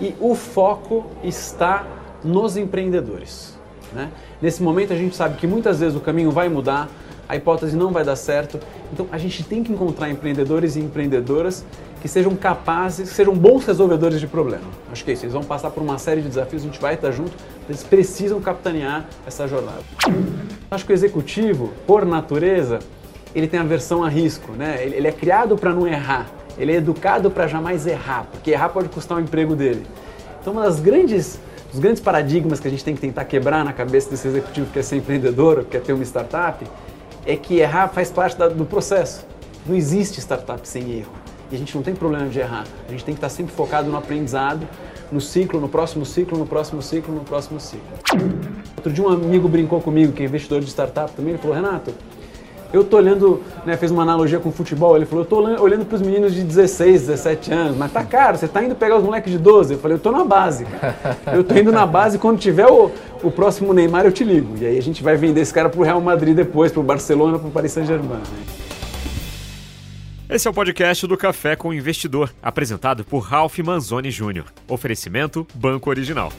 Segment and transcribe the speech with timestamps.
[0.00, 1.86] e o foco está
[2.24, 3.58] nos empreendedores.
[3.92, 4.10] Né?
[4.40, 6.88] Nesse momento a gente sabe que muitas vezes o caminho vai mudar,
[7.28, 8.58] a hipótese não vai dar certo,
[8.92, 11.64] então a gente tem que encontrar empreendedores e empreendedoras
[12.00, 14.64] que sejam capazes, que sejam bons resolvedores de problema.
[14.90, 16.94] Acho que é isso, eles vão passar por uma série de desafios, a gente vai
[16.94, 17.32] estar junto,
[17.68, 19.82] eles precisam capitanear essa jornada.
[20.70, 22.78] Acho que o executivo, por natureza,
[23.34, 24.78] ele tem aversão a risco, né?
[24.82, 26.26] ele é criado para não errar,
[26.58, 29.86] ele é educado para jamais errar, porque errar pode custar o emprego dele.
[30.40, 31.38] Então, uma das grandes
[31.70, 34.72] dos grandes paradigmas que a gente tem que tentar quebrar na cabeça desse executivo que
[34.72, 36.64] quer ser empreendedor, que quer ter uma startup,
[37.26, 39.26] é que errar faz parte da, do processo.
[39.66, 41.12] Não existe startup sem erro.
[41.50, 42.64] E a gente não tem problema de errar.
[42.86, 44.66] A gente tem que estar sempre focado no aprendizado,
[45.12, 47.86] no ciclo, no próximo ciclo, no próximo ciclo, no próximo ciclo.
[48.76, 51.92] Outro dia um amigo brincou comigo, que é investidor de startup também, ele falou, Renato,
[52.72, 55.86] eu tô olhando, né, fez uma analogia com o futebol, ele falou, eu tô olhando
[55.86, 59.04] para os meninos de 16, 17 anos, mas tá caro, você tá indo pegar os
[59.04, 59.74] moleques de 12.
[59.74, 60.66] Eu falei, eu tô na base.
[61.32, 62.90] Eu tô indo na base, quando tiver o,
[63.22, 64.56] o próximo Neymar eu te ligo.
[64.60, 67.50] E aí a gente vai vender esse cara pro Real Madrid depois, pro Barcelona, pro
[67.50, 68.18] Paris Saint-Germain.
[68.18, 68.22] Né?
[70.30, 74.44] Esse é o podcast do Café com o Investidor, apresentado por Ralph Manzoni Jr.
[74.68, 76.30] Oferecimento Banco Original.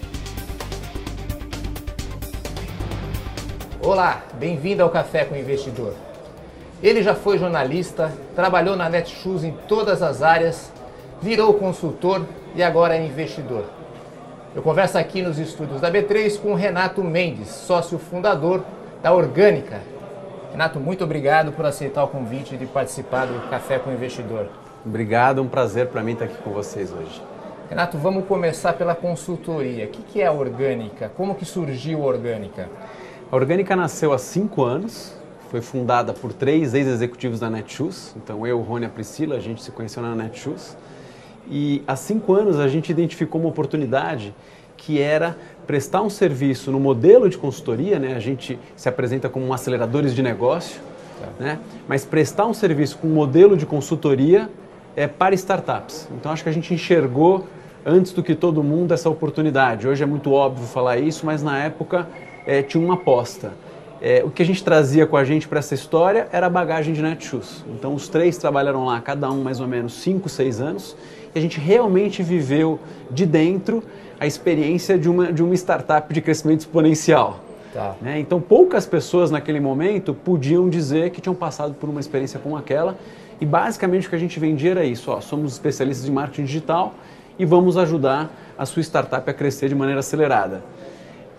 [3.82, 6.09] Olá, bem-vindo ao Café com o Investidor.
[6.82, 10.72] Ele já foi jornalista, trabalhou na Netshoes em todas as áreas,
[11.22, 13.66] virou consultor e agora é investidor.
[14.56, 18.64] Eu converso aqui nos estúdios da B3 com Renato Mendes, sócio fundador
[19.04, 19.82] da Orgânica.
[20.52, 24.48] Renato, muito obrigado por aceitar o convite de participar do Café com o Investidor.
[24.86, 27.22] Obrigado, um prazer para mim estar aqui com vocês hoje.
[27.70, 29.86] Renato, vamos começar pela consultoria.
[29.86, 31.12] O que é a Orgânica?
[31.16, 32.70] Como que surgiu a Orgânica?
[33.30, 35.19] A Orgânica nasceu há cinco anos,
[35.50, 38.16] foi fundada por três ex-executivos da Netshoes.
[38.16, 40.78] Então, eu, Rony e a Priscila, a gente se conheceu na Netshoes.
[41.50, 44.34] E há cinco anos a gente identificou uma oportunidade
[44.78, 48.16] que era prestar um serviço no modelo de consultoria, né?
[48.16, 50.80] A gente se apresenta como aceleradores de negócio,
[51.20, 51.28] tá.
[51.44, 51.60] né?
[51.88, 54.50] Mas prestar um serviço com um modelo de consultoria
[54.96, 56.08] é para startups.
[56.16, 57.46] Então acho que a gente enxergou
[57.86, 59.88] antes do que todo mundo essa oportunidade.
[59.88, 62.08] Hoje é muito óbvio falar isso, mas na época
[62.46, 63.52] é, tinha uma aposta.
[64.02, 66.94] É, o que a gente trazia com a gente para essa história era a bagagem
[66.94, 67.66] de Netshoes.
[67.68, 70.96] Então, os três trabalharam lá, cada um mais ou menos 5, 6 anos,
[71.36, 72.80] e a gente realmente viveu
[73.12, 73.84] de dentro
[74.20, 77.40] a experiência de uma, de uma startup de crescimento exponencial.
[77.74, 77.96] Tá.
[78.02, 78.20] Né?
[78.20, 82.98] Então, poucas pessoas naquele momento podiam dizer que tinham passado por uma experiência como aquela,
[83.40, 86.94] e basicamente o que a gente vendia era isso: ó, somos especialistas em marketing digital
[87.38, 90.64] e vamos ajudar a sua startup a crescer de maneira acelerada.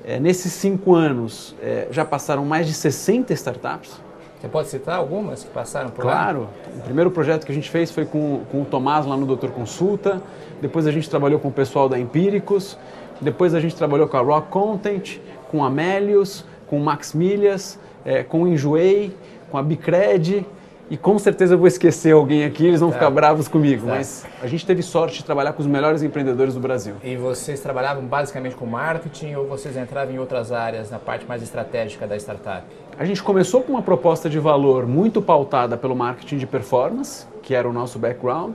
[0.04, 4.00] É, nesses cinco anos, é, já passaram mais de 60 startups.
[4.40, 6.40] Você pode citar algumas que passaram por claro.
[6.40, 6.46] lá?
[6.46, 6.78] Claro.
[6.78, 9.50] O primeiro projeto que a gente fez foi com, com o Tomás lá no Doutor
[9.50, 10.22] Consulta.
[10.62, 12.78] Depois a gente trabalhou com o pessoal da Empíricos.
[13.20, 15.18] Depois a gente trabalhou com a Rock Content,
[15.50, 19.14] com a Amélios, com o Max Milhas, é, com o Enjoei,
[19.50, 20.46] com a Bicred
[20.90, 23.94] e com certeza eu vou esquecer alguém aqui, eles vão ficar bravos comigo, tá.
[23.94, 26.96] mas a gente teve sorte de trabalhar com os melhores empreendedores do Brasil.
[27.04, 31.44] E vocês trabalhavam basicamente com marketing ou vocês entravam em outras áreas, na parte mais
[31.44, 32.64] estratégica da startup?
[32.98, 37.54] A gente começou com uma proposta de valor muito pautada pelo marketing de performance, que
[37.54, 38.54] era o nosso background,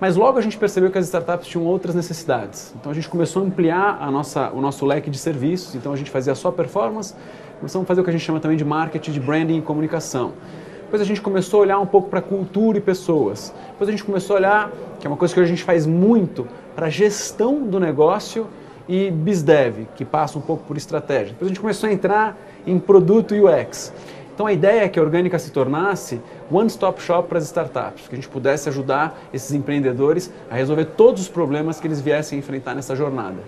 [0.00, 2.72] mas logo a gente percebeu que as startups tinham outras necessidades.
[2.78, 5.96] Então a gente começou a ampliar a nossa, o nosso leque de serviços, então a
[5.96, 7.12] gente fazia só performance,
[7.58, 10.32] começamos a fazer o que a gente chama também de marketing de branding e comunicação.
[10.92, 13.50] Depois a gente começou a olhar um pouco para cultura e pessoas.
[13.70, 16.46] Depois a gente começou a olhar, que é uma coisa que a gente faz muito,
[16.76, 18.46] para gestão do negócio
[18.86, 21.28] e BizDev, que passa um pouco por estratégia.
[21.28, 22.36] Depois a gente começou a entrar
[22.66, 23.90] em produto UX.
[24.34, 26.20] Então a ideia é que a Orgânica se tornasse
[26.50, 31.22] one-stop shop para as startups, que a gente pudesse ajudar esses empreendedores a resolver todos
[31.22, 33.38] os problemas que eles viessem enfrentar nessa jornada.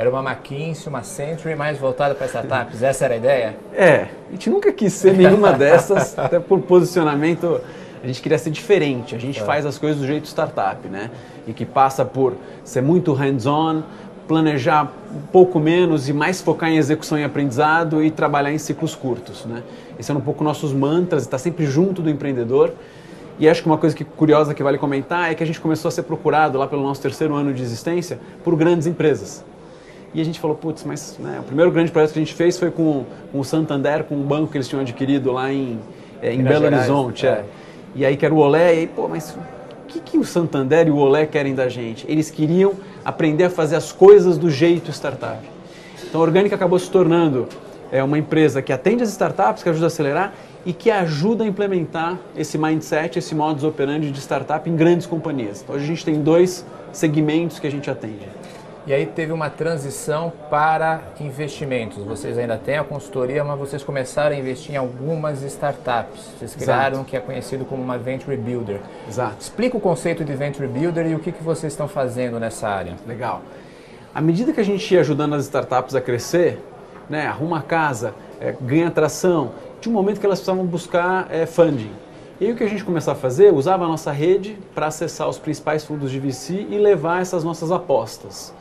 [0.00, 2.82] Era uma McKinsey, uma Century mais voltada para startups.
[2.82, 3.56] Essa era a ideia?
[3.74, 7.60] É, a gente nunca quis ser nenhuma dessas, até por posicionamento
[8.02, 9.14] a gente queria ser diferente.
[9.14, 9.44] A gente é.
[9.44, 11.10] faz as coisas do jeito startup, né?
[11.46, 12.32] E que passa por
[12.64, 13.82] ser muito hands-on,
[14.26, 18.94] planejar um pouco menos e mais focar em execução e aprendizado e trabalhar em ciclos
[18.94, 19.62] curtos, né?
[19.98, 22.72] Esse é um pouco nossos mantras, está sempre junto do empreendedor.
[23.38, 25.90] E acho que uma coisa que, curiosa que vale comentar é que a gente começou
[25.90, 29.44] a ser procurado lá pelo nosso terceiro ano de existência por grandes empresas.
[30.12, 32.58] E a gente falou, putz, mas né, o primeiro grande projeto que a gente fez
[32.58, 35.78] foi com, com, o Santander, com um banco que eles tinham adquirido lá em,
[36.20, 37.26] é, em Belo Gerais, Horizonte.
[37.26, 37.30] É.
[37.30, 37.44] É.
[37.94, 40.88] E aí que era o Olé, e aí, pô, mas o que, que o Santander
[40.88, 42.04] e o Olé querem da gente?
[42.08, 42.74] Eles queriam
[43.04, 45.38] aprender a fazer as coisas do jeito startup.
[46.02, 47.48] Então a Orgânica acabou se tornando
[47.92, 50.32] é, uma empresa que atende as startups, que ajuda a acelerar
[50.66, 55.62] e que ajuda a implementar esse mindset, esse modus operandi de startup em grandes companhias.
[55.62, 58.28] Então a gente tem dois segmentos que a gente atende.
[58.86, 62.02] E aí teve uma transição para investimentos.
[62.02, 66.30] Vocês ainda têm a consultoria, mas vocês começaram a investir em algumas startups.
[66.38, 68.80] Vocês criaram o que é conhecido como uma Venture Builder.
[69.06, 69.36] Exato.
[69.38, 72.94] Explica o conceito de Venture Builder e o que, que vocês estão fazendo nessa área.
[73.06, 73.42] Legal.
[74.14, 76.58] À medida que a gente ia ajudando as startups a crescer,
[77.08, 81.92] né, arruma casa, é, ganha atração, tinha um momento que elas precisavam buscar é, funding.
[82.40, 83.52] E aí o que a gente começou a fazer?
[83.52, 87.70] Usava a nossa rede para acessar os principais fundos de VC e levar essas nossas
[87.70, 88.54] apostas.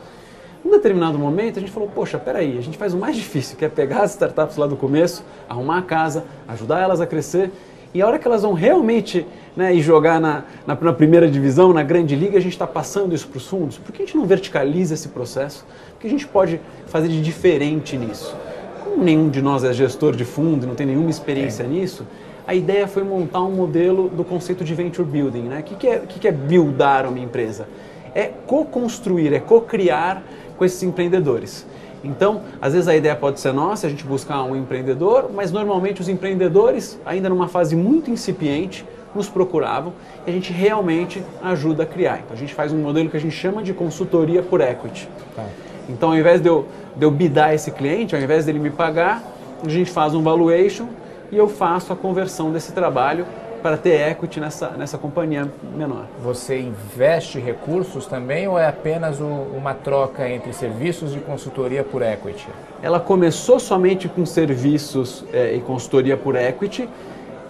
[0.64, 3.64] Num determinado momento a gente falou, poxa, peraí, a gente faz o mais difícil, que
[3.64, 7.52] é pegar as startups lá do começo, arrumar a casa, ajudar elas a crescer,
[7.94, 9.26] e a hora que elas vão realmente
[9.56, 13.16] né, ir jogar na, na, na, primeira divisão, na grande liga, a gente está passando
[13.16, 13.80] isso para os fundos.
[13.80, 15.66] Por que a gente não verticaliza esse processo?
[15.96, 18.36] O que a gente pode fazer de diferente nisso?
[18.84, 21.68] Como nenhum de nós é gestor de fundo, não tem nenhuma experiência é.
[21.68, 22.06] nisso,
[22.46, 25.44] a ideia foi montar um modelo do conceito de venture building.
[25.44, 25.60] Né?
[25.60, 27.68] O que, que, é, que, que é buildar uma empresa?
[28.14, 30.24] É co-construir, é co-criar
[30.58, 31.66] com esses empreendedores.
[32.04, 36.02] Então, às vezes a ideia pode ser nossa, a gente buscar um empreendedor, mas normalmente
[36.02, 39.94] os empreendedores, ainda numa fase muito incipiente, nos procuravam
[40.26, 42.20] e a gente realmente ajuda a criar.
[42.20, 45.10] Então a gente faz um modelo que a gente chama de consultoria por equity.
[45.36, 45.46] Tá.
[45.90, 49.24] Então, ao invés de eu, de eu bidar esse cliente, ao invés dele me pagar,
[49.64, 50.88] a gente faz um valuation
[51.32, 53.26] e eu faço a conversão desse trabalho
[53.60, 56.06] para ter equity nessa, nessa companhia menor.
[56.24, 62.02] Você investe recursos também ou é apenas o, uma troca entre serviços de consultoria por
[62.02, 62.48] equity?
[62.82, 66.90] Ela começou somente com serviços é, e consultoria por equity.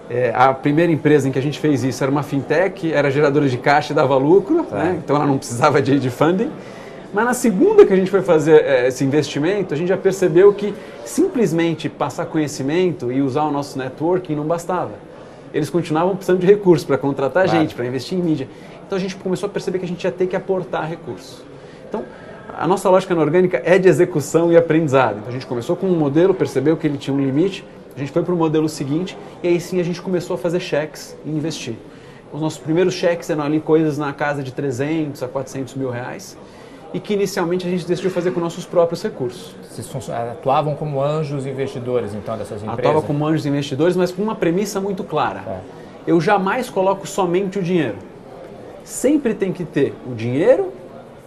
[0.10, 3.48] É, a primeira empresa em que a gente fez isso era uma fintech, era geradora
[3.48, 4.76] de caixa e dava lucro, tá.
[4.76, 5.00] né?
[5.04, 6.52] então ela não precisava de, de funding.
[7.14, 10.54] Mas na segunda que a gente foi fazer é, esse investimento, a gente já percebeu
[10.54, 10.74] que
[11.06, 14.92] simplesmente passar conhecimento e usar o nosso networking não bastava.
[15.54, 17.60] Eles continuavam precisando de recursos para contratar claro.
[17.60, 18.48] gente, para investir em mídia.
[18.86, 21.44] Então a gente começou a perceber que a gente ia ter que aportar recursos.
[21.88, 22.04] Então,
[22.58, 25.18] a nossa lógica na orgânica é de execução e aprendizado.
[25.18, 27.64] Então a gente começou com um modelo, percebeu que ele tinha um limite,
[27.96, 30.60] a gente foi para o modelo seguinte e aí sim a gente começou a fazer
[30.60, 31.76] cheques e investir.
[32.32, 36.38] Os nossos primeiros cheques eram ali coisas na casa de 300 a 400 mil reais
[36.94, 39.56] e que inicialmente a gente decidiu fazer com nossos próprios recursos.
[39.64, 42.80] Vocês atuavam como anjos investidores, então, dessas empresas?
[42.80, 45.44] Atuava como anjos investidores, mas com uma premissa muito clara.
[45.48, 45.60] É.
[46.08, 47.98] Eu jamais coloco somente o dinheiro.
[48.84, 50.74] Sempre tem que ter o dinheiro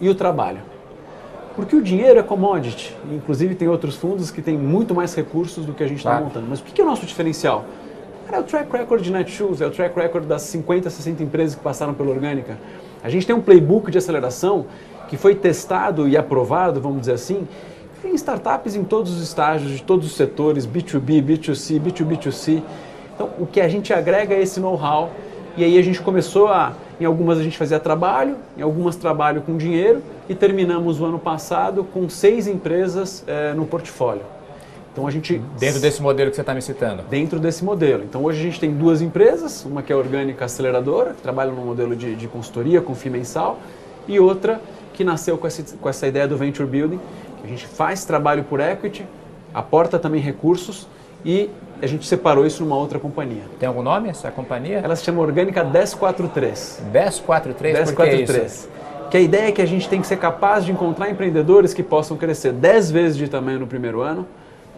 [0.01, 0.59] e o trabalho.
[1.55, 2.95] Porque o dinheiro é commodity.
[3.11, 6.25] Inclusive tem outros fundos que têm muito mais recursos do que a gente está claro.
[6.25, 6.47] montando.
[6.49, 7.65] Mas o que é o nosso diferencial?
[8.31, 11.61] é o track record de Netshoes, é o track record das 50, 60 empresas que
[11.61, 12.57] passaram pela Orgânica.
[13.03, 14.65] A gente tem um playbook de aceleração
[15.13, 17.47] que foi testado e aprovado, vamos dizer assim,
[18.03, 22.63] em startups em todos os estágios, de todos os setores, B2B, B2C, B2B2C.
[23.13, 25.11] Então, o que a gente agrega é esse know-how
[25.55, 29.43] e aí a gente começou a, em algumas a gente fazia trabalho, em algumas trabalho
[29.43, 34.23] com dinheiro e terminamos o ano passado com seis empresas é, no portfólio.
[34.91, 37.03] Então a gente dentro desse modelo que você está me citando.
[37.03, 38.03] Dentro desse modelo.
[38.03, 41.51] Então hoje a gente tem duas empresas, uma que é a Orgânica Aceleradora, que trabalha
[41.51, 43.59] no modelo de, de consultoria com FII mensal,
[44.07, 44.59] e outra
[44.93, 46.99] que nasceu com essa, com essa ideia do Venture Building,
[47.41, 49.05] que a gente faz trabalho por equity,
[49.53, 50.87] aporta também recursos
[51.25, 51.49] e
[51.81, 53.43] a gente separou isso numa outra companhia.
[53.59, 54.77] Tem algum nome essa companhia?
[54.77, 56.83] Ela se chama Orgânica 1043.
[56.91, 57.75] 1043?
[57.75, 58.69] 1043.
[59.11, 61.83] Que a ideia é que a gente tem que ser capaz de encontrar empreendedores que
[61.83, 64.25] possam crescer 10 vezes de tamanho no primeiro ano,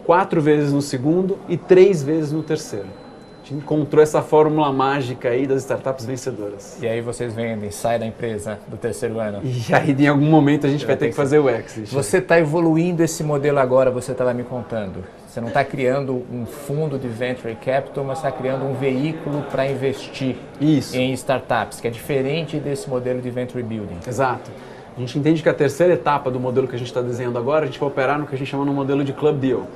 [0.04, 3.05] 4 vezes no segundo e 3 vezes no terceiro
[3.46, 6.78] gente encontrou essa fórmula mágica aí das startups vencedoras.
[6.82, 9.40] E aí vocês vendem, sai da empresa do terceiro ano.
[9.44, 11.92] E aí em algum momento a gente vai ter que, que fazer o exit.
[11.94, 15.04] Você está evoluindo esse modelo agora, você estava me contando.
[15.28, 19.70] Você não está criando um fundo de venture capital, mas está criando um veículo para
[19.70, 20.96] investir Isso.
[20.96, 23.98] em startups, que é diferente desse modelo de venture building.
[24.06, 24.50] Exato.
[24.96, 27.64] A gente entende que a terceira etapa do modelo que a gente está desenhando agora,
[27.64, 29.66] a gente vai operar no que a gente chama no modelo de club deal.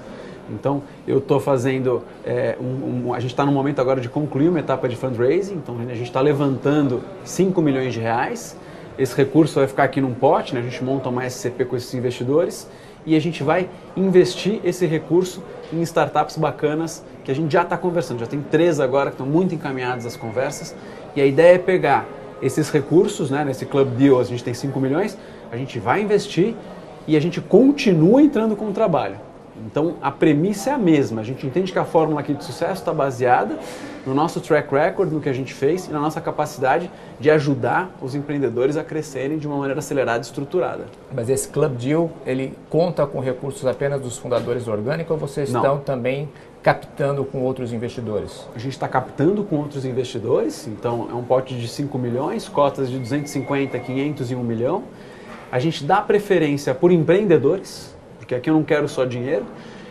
[0.50, 2.02] Então, eu estou fazendo.
[2.24, 5.54] É, um, um, a gente está no momento agora de concluir uma etapa de fundraising,
[5.54, 8.56] então a gente está levantando 5 milhões de reais.
[8.98, 10.60] Esse recurso vai ficar aqui num pote, né?
[10.60, 12.68] a gente monta uma SCP com esses investidores
[13.06, 15.42] e a gente vai investir esse recurso
[15.72, 18.20] em startups bacanas que a gente já está conversando.
[18.20, 20.74] Já tem três agora que estão muito encaminhadas as conversas.
[21.16, 22.06] E a ideia é pegar
[22.42, 23.44] esses recursos, né?
[23.44, 25.16] nesse Club Deal a gente tem 5 milhões,
[25.50, 26.54] a gente vai investir
[27.06, 29.16] e a gente continua entrando com o trabalho.
[29.66, 31.20] Então a premissa é a mesma.
[31.20, 33.58] A gente entende que a fórmula aqui de sucesso está baseada
[34.06, 37.90] no nosso track record, no que a gente fez e na nossa capacidade de ajudar
[38.00, 40.86] os empreendedores a crescerem de uma maneira acelerada e estruturada.
[41.14, 45.60] Mas esse Club Deal, ele conta com recursos apenas dos fundadores orgânicos ou vocês Não.
[45.60, 46.28] estão também
[46.62, 48.46] captando com outros investidores?
[48.54, 52.90] A gente está captando com outros investidores, então é um pote de 5 milhões, cotas
[52.90, 54.84] de 250, 500 e 1 milhão.
[55.50, 57.89] A gente dá preferência por empreendedores,
[58.30, 59.44] porque aqui eu não quero só dinheiro.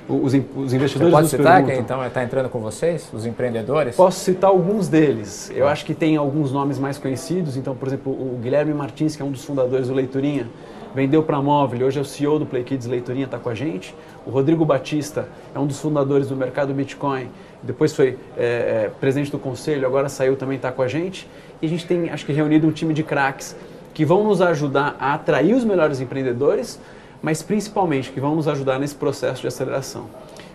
[0.08, 3.98] Os, os investidores Você pode citar perguntam, quem então está entrando com vocês, os empreendedores?
[3.98, 5.52] Posso citar alguns deles.
[5.54, 7.58] Eu acho que tem alguns nomes mais conhecidos.
[7.58, 10.48] Então, por exemplo, o Guilherme Martins, que é um dos fundadores do Leiturinha,
[10.96, 13.54] vendeu para a Móvel, hoje é o CEO do Play Kids Leiturinha, está com a
[13.54, 13.94] gente.
[14.26, 17.28] O Rodrigo Batista é um dos fundadores do mercado Bitcoin,
[17.62, 21.30] depois foi é, é, presidente do conselho, agora saiu também, está com a gente.
[21.62, 23.54] E a gente tem, acho que, reunido um time de craques
[23.94, 26.80] que vão nos ajudar a atrair os melhores empreendedores,
[27.22, 30.06] mas principalmente que vão nos ajudar nesse processo de aceleração.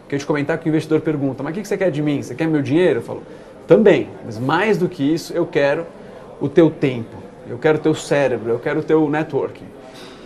[0.08, 2.22] Queria te comentar que o investidor pergunta, mas o que você quer de mim?
[2.22, 3.00] Você quer meu dinheiro?
[3.00, 3.22] Eu falo,
[3.66, 5.86] também, mas mais do que isso, eu quero
[6.40, 7.16] o teu tempo,
[7.48, 9.64] eu quero o teu cérebro, eu quero o teu networking.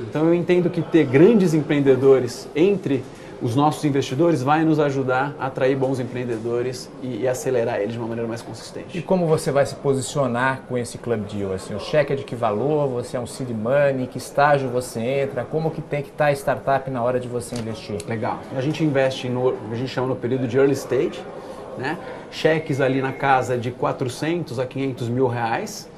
[0.00, 3.02] Então eu entendo que ter grandes empreendedores entre
[3.40, 7.98] os nossos investidores vai nos ajudar a atrair bons empreendedores e, e, acelerar eles de
[7.98, 8.98] uma maneira mais consistente.
[8.98, 11.52] E como você vai se posicionar com esse Club Deal?
[11.52, 12.88] Assim, o cheque é de que valor?
[12.88, 14.06] Você é um seed money?
[14.06, 15.44] Que estágio você entra?
[15.44, 17.98] Como que tem que estar a startup na hora de você investir?
[18.08, 18.40] Legal.
[18.56, 21.22] A gente investe no, a gente chama no período de early stage,
[21.76, 21.96] né?
[22.30, 25.88] Cheques ali na casa de 400 a 500 mil reais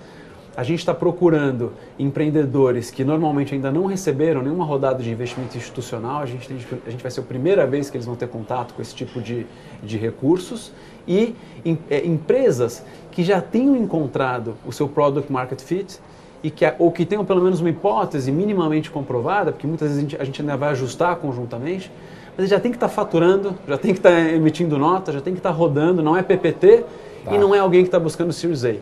[0.57, 6.23] a gente está procurando empreendedores que normalmente ainda não receberam nenhuma rodada de investimento institucional.
[6.23, 8.75] A gente, tem, a gente vai ser a primeira vez que eles vão ter contato
[8.75, 9.47] com esse tipo de,
[9.83, 10.73] de recursos.
[11.07, 15.99] E em, é, empresas que já tenham encontrado o seu product market fit
[16.43, 20.03] e que, ou que tenham pelo menos uma hipótese minimamente comprovada, porque muitas vezes a
[20.03, 21.91] gente, a gente ainda vai ajustar conjuntamente,
[22.37, 25.21] mas já tem que estar tá faturando, já tem que estar tá emitindo nota, já
[25.21, 26.85] tem que estar tá rodando, não é PPT
[27.25, 27.35] tá.
[27.35, 28.75] e não é alguém que está buscando Series A.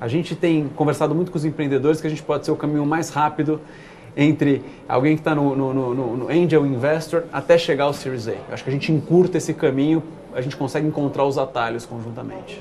[0.00, 2.84] A gente tem conversado muito com os empreendedores que a gente pode ser o caminho
[2.84, 3.60] mais rápido
[4.16, 8.32] entre alguém que está no, no, no, no, Angel Investor até chegar ao Series A.
[8.32, 12.60] Eu acho que a gente encurta esse caminho, a gente consegue encontrar os atalhos conjuntamente.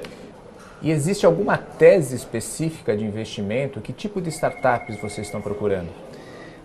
[0.81, 3.79] E existe alguma tese específica de investimento?
[3.79, 5.89] Que tipo de startups vocês estão procurando?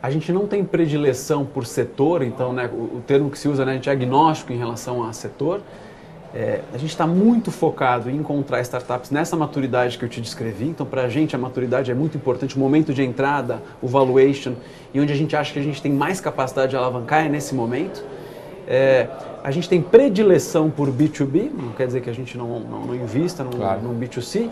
[0.03, 3.65] A gente não tem predileção por setor, então né, o, o termo que se usa,
[3.65, 5.61] né, a gente é agnóstico em relação a setor.
[6.35, 10.67] É, a gente está muito focado em encontrar startups nessa maturidade que eu te descrevi.
[10.67, 12.57] Então, para a gente, a maturidade é muito importante.
[12.57, 14.53] O momento de entrada, o valuation,
[14.93, 17.55] e onde a gente acha que a gente tem mais capacidade de alavancar é nesse
[17.55, 18.05] momento.
[18.67, 19.09] É,
[19.43, 22.95] a gente tem predileção por B2B, não quer dizer que a gente não, não, não
[22.95, 23.81] invista no, claro.
[23.81, 24.51] no B2C.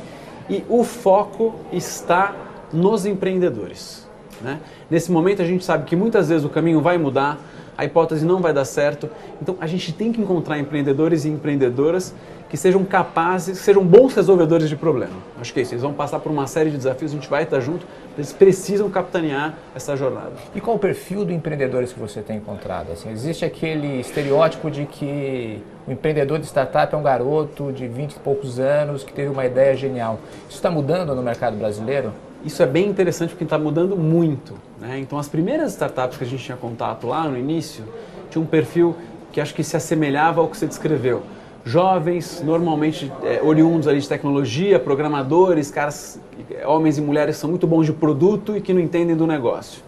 [0.48, 2.34] E o foco está
[2.72, 4.06] nos empreendedores.
[4.40, 4.60] Né?
[4.90, 7.38] Nesse momento, a gente sabe que muitas vezes o caminho vai mudar
[7.76, 9.08] a hipótese não vai dar certo.
[9.40, 12.14] Então a gente tem que encontrar empreendedores e empreendedoras
[12.48, 15.14] que sejam capazes, sejam bons resolvedores de problema.
[15.40, 15.74] Acho que é isso.
[15.74, 17.84] Eles vão passar por uma série de desafios, a gente vai estar junto,
[18.16, 20.32] eles precisam capitanear essa jornada.
[20.54, 22.92] E qual o perfil do empreendedores que você tem encontrado?
[22.92, 28.12] Assim, existe aquele estereótipo de que o empreendedor de startup é um garoto de 20
[28.12, 30.20] e poucos anos que teve uma ideia genial.
[30.48, 32.12] Isso está mudando no mercado brasileiro?
[32.44, 34.54] Isso é bem interessante porque está mudando muito.
[34.80, 34.98] Né?
[34.98, 37.84] Então, as primeiras startups que a gente tinha contato lá no início
[38.30, 38.96] tinha um perfil
[39.32, 41.22] que acho que se assemelhava ao que você descreveu.
[41.64, 46.20] Jovens, normalmente é, oriundos ali de tecnologia, programadores, caras,
[46.64, 49.82] homens e mulheres que são muito bons de produto e que não entendem do negócio.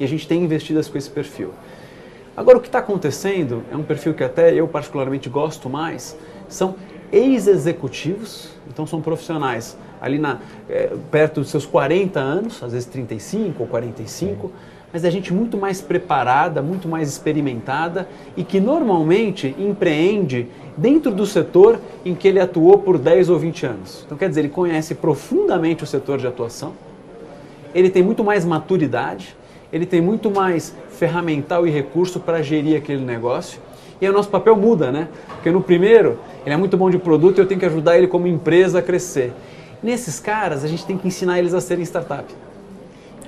[0.00, 1.52] E a gente tem investidas com esse perfil.
[2.36, 6.16] Agora, o que está acontecendo é um perfil que até eu particularmente gosto mais,
[6.48, 6.76] são
[7.12, 10.38] ex-executivos, então são profissionais ali na,
[10.68, 14.50] é, perto dos seus 40 anos, às vezes 35 ou 45,
[14.92, 21.26] mas é gente muito mais preparada, muito mais experimentada e que normalmente empreende dentro do
[21.26, 24.02] setor em que ele atuou por 10 ou 20 anos.
[24.06, 26.72] Então, quer dizer, ele conhece profundamente o setor de atuação,
[27.74, 29.36] ele tem muito mais maturidade,
[29.70, 33.60] ele tem muito mais ferramental e recurso para gerir aquele negócio.
[34.00, 35.08] E aí o nosso papel muda, né?
[35.34, 38.06] Porque no primeiro, ele é muito bom de produto e eu tenho que ajudar ele
[38.06, 39.32] como empresa a crescer.
[39.82, 42.24] Nesses caras, a gente tem que ensinar eles a serem startup.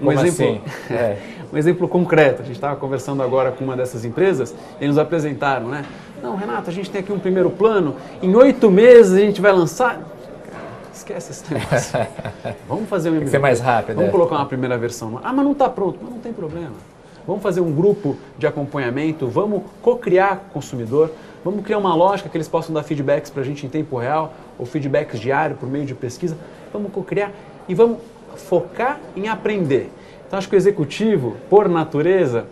[0.00, 0.72] Um Como exemplo, assim?
[0.94, 1.18] é.
[1.52, 2.42] um exemplo concreto.
[2.42, 5.84] A gente estava conversando agora com uma dessas empresas e nos apresentaram, né?
[6.22, 7.96] Não, Renato, a gente tem aqui um primeiro plano.
[8.22, 9.94] Em oito meses a gente vai lançar.
[9.94, 11.98] Cara, esquece esse negócio.
[12.68, 13.14] Vamos fazer um.
[13.14, 13.96] Tem que ser mais rápido.
[13.96, 14.12] Vamos é.
[14.12, 15.20] colocar uma primeira versão.
[15.22, 15.98] Ah, mas não está pronto.
[16.02, 16.74] Mas não tem problema.
[17.26, 19.28] Vamos fazer um grupo de acompanhamento.
[19.28, 21.10] Vamos co-criar consumidor.
[21.42, 24.34] Vamos criar uma lógica que eles possam dar feedbacks para a gente em tempo real
[24.58, 26.36] ou feedbacks diários por meio de pesquisa.
[26.72, 27.32] Vamos co-criar
[27.66, 27.98] e vamos
[28.36, 29.90] focar em aprender.
[30.26, 32.46] Então acho que o executivo, por natureza,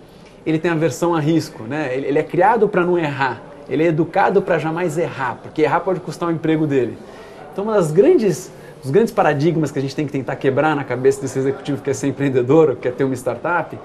[0.46, 1.94] ele tem a versão a risco, né?
[1.94, 6.00] Ele, é criado para não errar, ele é educado para jamais errar, porque errar pode
[6.00, 6.96] custar o emprego dele.
[7.52, 8.50] Então uma das grandes
[8.82, 11.84] os grandes paradigmas que a gente tem que tentar quebrar na cabeça desse executivo que
[11.84, 13.76] quer ser empreendedor ou quer ter uma startup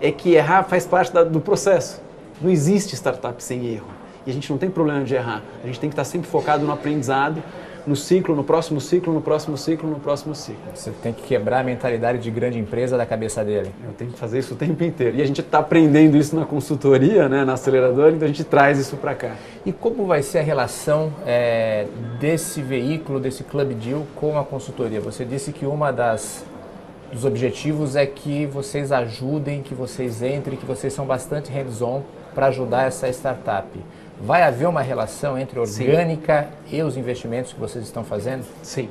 [0.00, 2.02] é que errar faz parte da, do processo.
[2.40, 4.01] Não existe startup sem erro.
[4.26, 5.42] E a gente não tem problema de errar.
[5.62, 7.42] A gente tem que estar sempre focado no aprendizado,
[7.86, 10.62] no ciclo, no próximo ciclo, no próximo ciclo, no próximo ciclo.
[10.74, 13.70] Você tem que quebrar a mentalidade de grande empresa da cabeça dele.
[13.84, 15.16] Eu tenho que fazer isso o tempo inteiro.
[15.16, 18.78] E a gente está aprendendo isso na consultoria, né, na aceleradora, então a gente traz
[18.78, 19.34] isso para cá.
[19.66, 21.86] E como vai ser a relação é,
[22.20, 25.00] desse veículo, desse Club Deal com a consultoria?
[25.00, 26.44] Você disse que uma das
[27.12, 32.02] dos objetivos é que vocês ajudem, que vocês entrem, que vocês são bastante hands-on
[32.34, 33.68] para ajudar essa startup.
[34.20, 36.76] Vai haver uma relação entre orgânica Sim.
[36.76, 38.44] e os investimentos que vocês estão fazendo?
[38.62, 38.88] Sim.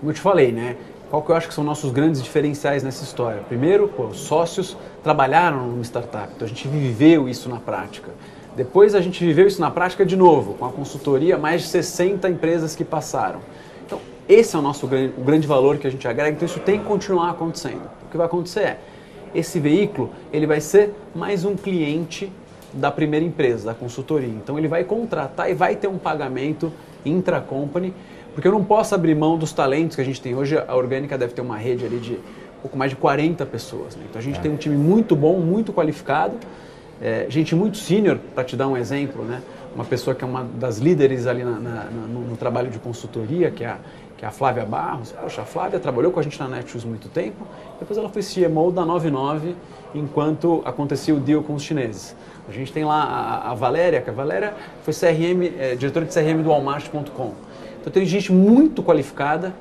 [0.00, 0.76] Como eu te falei, né?
[1.10, 3.42] Qual que eu acho que são nossos grandes diferenciais nessa história?
[3.46, 8.10] Primeiro, pô, os sócios trabalharam numa startup, então a gente viveu isso na prática.
[8.56, 12.28] Depois a gente viveu isso na prática de novo, com a consultoria, mais de 60
[12.28, 13.40] empresas que passaram.
[14.28, 16.78] Esse é o nosso grande, o grande valor que a gente agrega, então isso tem
[16.78, 17.90] que continuar acontecendo.
[18.06, 18.78] O que vai acontecer é,
[19.34, 22.32] esse veículo ele vai ser mais um cliente
[22.74, 24.28] da primeira empresa, da consultoria.
[24.28, 26.72] Então ele vai contratar e vai ter um pagamento
[27.04, 27.94] intra-company,
[28.34, 30.56] porque eu não posso abrir mão dos talentos que a gente tem hoje.
[30.56, 33.96] A Orgânica deve ter uma rede ali de um pouco mais de 40 pessoas.
[33.96, 34.04] Né?
[34.08, 34.42] Então a gente é.
[34.42, 36.36] tem um time muito bom, muito qualificado,
[37.00, 39.42] é, gente muito sênior, para te dar um exemplo, né?
[39.74, 43.50] uma pessoa que é uma das líderes ali na, na, no, no, trabalho de consultoria,
[43.50, 43.78] que é a
[44.22, 45.10] que é a Flávia Barros.
[45.10, 47.44] Poxa, a Flávia trabalhou com a gente na Netshoes muito tempo,
[47.80, 49.56] depois ela foi CMO da 99
[49.96, 52.14] enquanto acontecia o deal com os chineses.
[52.48, 56.12] A gente tem lá a, a Valéria, que a Valéria foi CRM, é, diretora de
[56.12, 57.32] CRM do Walmart.com.
[57.80, 59.52] Então tem gente muito qualificada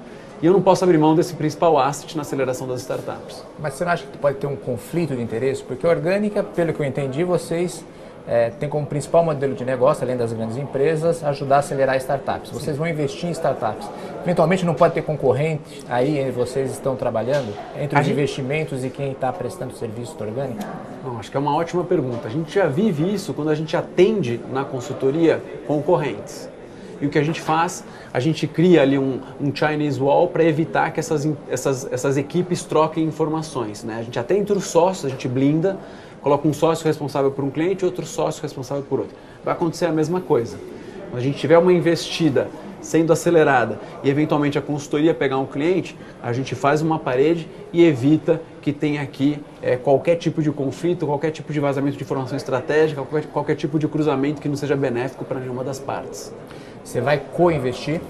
[0.42, 3.44] e eu não posso abrir mão desse principal asset na aceleração das startups.
[3.60, 5.64] Mas você não acha que pode ter um conflito de interesse?
[5.64, 7.86] Porque orgânica, pelo que eu entendi, vocês
[8.28, 12.52] é, tem como principal modelo de negócio, além das grandes empresas, ajudar a acelerar startups.
[12.52, 13.88] Vocês vão investir em startups.
[14.24, 18.14] Eventualmente não pode ter concorrente aí onde vocês estão trabalhando, entre os gente...
[18.14, 20.64] investimentos e quem está prestando serviço orgânico?
[21.04, 22.28] Não, acho que é uma ótima pergunta.
[22.28, 26.50] A gente já vive isso quando a gente atende na consultoria concorrentes.
[27.02, 30.44] E o que a gente faz, a gente cria ali um, um Chinese Wall para
[30.44, 33.84] evitar que essas, essas, essas equipes troquem informações.
[33.84, 33.98] Né?
[34.00, 35.80] A gente até entre os sócios, a gente blinda
[36.22, 39.16] coloca um sócio responsável por um cliente outro sócio responsável por outro.
[39.44, 40.58] Vai acontecer a mesma coisa.
[41.10, 42.48] Quando a gente tiver uma investida
[42.82, 47.84] sendo acelerada e eventualmente a consultoria pegar um cliente, a gente faz uma parede e
[47.84, 52.36] evita que tenha aqui é, qualquer tipo de conflito, qualquer tipo de vazamento de informação
[52.36, 56.34] estratégica, qualquer, qualquer tipo de cruzamento que não seja benéfico para nenhuma das partes.
[56.84, 58.02] Você vai co-investir?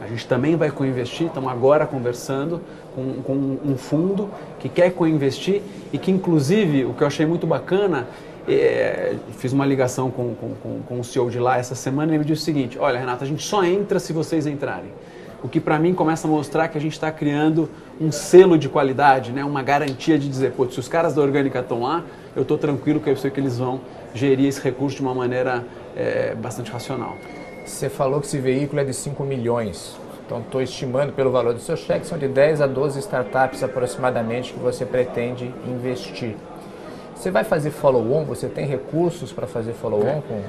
[0.00, 2.60] A gente também vai co-investir, estamos agora conversando
[2.94, 4.30] com, com um fundo
[4.64, 5.60] que quer co-investir
[5.92, 8.08] e que, inclusive, o que eu achei muito bacana,
[8.48, 12.20] é, fiz uma ligação com, com, com, o CEO de lá essa semana e ele
[12.20, 14.90] me disse o seguinte: Olha, Renata, a gente só entra se vocês entrarem.
[15.42, 17.68] O que para mim começa a mostrar que a gente está criando
[18.00, 19.44] um selo de qualidade, né?
[19.44, 22.02] uma garantia de dizer, pô, se os caras da Orgânica estão lá,
[22.34, 23.82] eu estou tranquilo que eu sei que eles vão
[24.14, 25.62] gerir esse recurso de uma maneira
[25.94, 27.18] é, bastante racional.
[27.66, 29.98] Você falou que esse veículo é de 5 milhões.
[30.24, 34.54] Então, estou estimando pelo valor do seu cheque, são de 10 a 12 startups aproximadamente
[34.54, 36.34] que você pretende investir.
[37.14, 38.24] Você vai fazer follow-on?
[38.24, 40.22] Você tem recursos para fazer follow-on?
[40.22, 40.42] Com...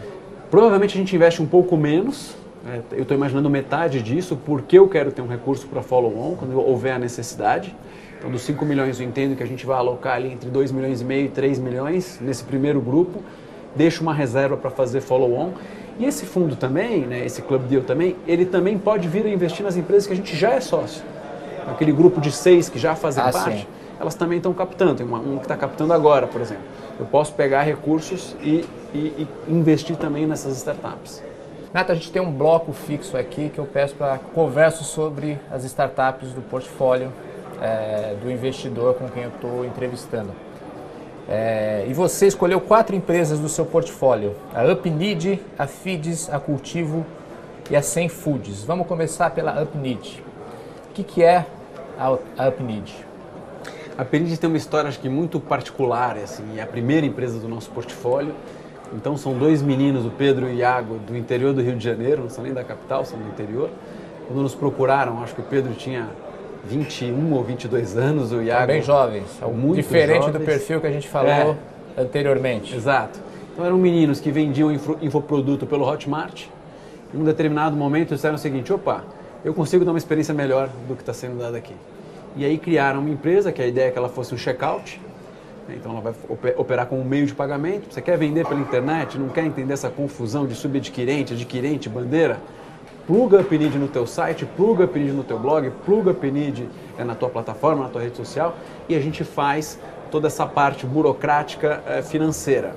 [0.49, 2.35] Provavelmente a gente investe um pouco menos.
[2.63, 2.81] Né?
[2.93, 6.93] Eu estou imaginando metade disso, porque eu quero ter um recurso para follow-on quando houver
[6.93, 7.75] a necessidade.
[8.17, 11.01] Então, dos 5 milhões, eu entendo que a gente vai alocar ali entre 2 milhões
[11.01, 13.21] e meio e 3 milhões nesse primeiro grupo.
[13.75, 15.51] Deixo uma reserva para fazer follow-on.
[15.97, 19.63] E esse fundo também, né, esse Club Deal também, ele também pode vir a investir
[19.63, 21.03] nas empresas que a gente já é sócio.
[21.67, 23.67] Aquele grupo de seis que já fazem ah, parte, sim.
[23.99, 24.95] elas também estão captando.
[24.95, 26.63] Tem uma, um que está captando agora, por exemplo.
[26.99, 31.23] Eu posso pegar recursos e, e, e investir também nessas startups.
[31.73, 35.63] Nata, a gente tem um bloco fixo aqui que eu peço para converso sobre as
[35.63, 37.12] startups do portfólio
[37.62, 40.31] é, do investidor com quem eu estou entrevistando.
[41.27, 47.05] É, e você escolheu quatro empresas do seu portfólio: a UpNeed, a Feeds, a Cultivo
[47.69, 48.63] e a Sem Foods.
[48.63, 50.23] Vamos começar pela UpNeed.
[50.89, 51.45] O que, que é
[51.97, 52.11] a
[52.47, 52.93] UpNeed?
[53.97, 57.47] A UpNeed tem uma história acho que muito particular, assim, é a primeira empresa do
[57.47, 58.35] nosso portfólio.
[58.93, 62.21] Então são dois meninos, o Pedro e o Iago, do interior do Rio de Janeiro,
[62.23, 63.69] não são nem da capital, são do interior.
[64.27, 66.09] Quando nos procuraram, acho que o Pedro tinha
[66.67, 68.67] 21 ou 22 anos, o Iago.
[68.67, 70.34] bem jovens, muito diferente jovens.
[70.34, 71.56] do perfil que a gente falou
[71.97, 72.01] é.
[72.01, 72.75] anteriormente.
[72.75, 73.19] Exato.
[73.54, 76.45] Então eram meninos que vendiam infoproduto pelo Hotmart.
[77.13, 79.04] Em um determinado momento disseram o seguinte: opa,
[79.43, 81.75] eu consigo dar uma experiência melhor do que está sendo dado aqui.
[82.36, 84.99] E aí criaram uma empresa que a ideia é que ela fosse um checkout.
[85.67, 85.75] Né?
[85.78, 86.13] Então ela vai
[86.58, 87.93] operar como um meio de pagamento.
[87.93, 92.39] Você quer vender pela internet, não quer entender essa confusão de subadquirente, adquirente, bandeira?
[93.07, 97.29] Pluga PNID no teu site, pluga PNID no teu blog, pluga PNID é, na tua
[97.29, 98.55] plataforma, na tua rede social
[98.89, 102.75] e a gente faz toda essa parte burocrática é, financeira.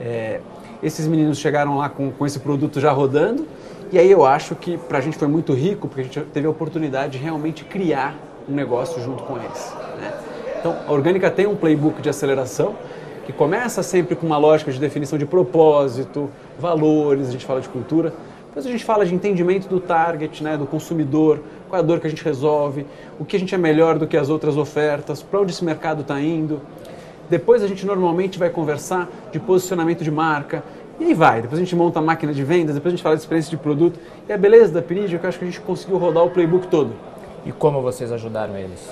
[0.00, 0.40] É,
[0.82, 3.46] esses meninos chegaram lá com, com esse produto já rodando
[3.92, 6.46] E aí eu acho que para a gente foi muito rico, porque a gente teve
[6.46, 8.14] a oportunidade de realmente criar
[8.48, 9.74] um negócio junto com eles.
[10.00, 10.12] Né?
[10.58, 12.74] Então, a Orgânica tem um playbook de aceleração
[13.26, 17.68] que começa sempre com uma lógica de definição de propósito, valores, a gente fala de
[17.68, 18.12] cultura.
[18.50, 22.00] Depois a gente fala de entendimento do target, né, do consumidor, qual é a dor
[22.00, 22.84] que a gente resolve,
[23.16, 26.00] o que a gente é melhor do que as outras ofertas, para onde esse mercado
[26.00, 26.60] está indo.
[27.30, 30.64] Depois a gente normalmente vai conversar de posicionamento de marca,
[30.98, 31.42] e aí vai.
[31.42, 33.56] Depois a gente monta a máquina de vendas, depois a gente fala de experiência de
[33.56, 34.00] produto.
[34.28, 36.30] E a beleza da Piridia é que eu acho que a gente conseguiu rodar o
[36.30, 36.92] playbook todo.
[37.46, 38.84] E como vocês ajudaram eles?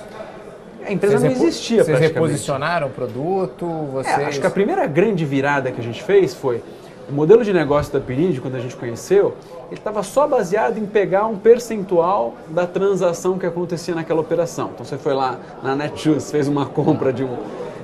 [0.86, 3.66] A empresa vocês não existia Vocês reposicionaram o produto?
[3.92, 4.18] Vocês...
[4.18, 6.62] É, acho que a primeira grande virada que a gente fez foi
[7.08, 9.34] o modelo de negócio da Piridio, quando a gente conheceu,
[9.70, 14.70] ele estava só baseado em pegar um percentual da transação que acontecia naquela operação.
[14.74, 17.36] Então você foi lá na Netshoes, fez uma compra de um,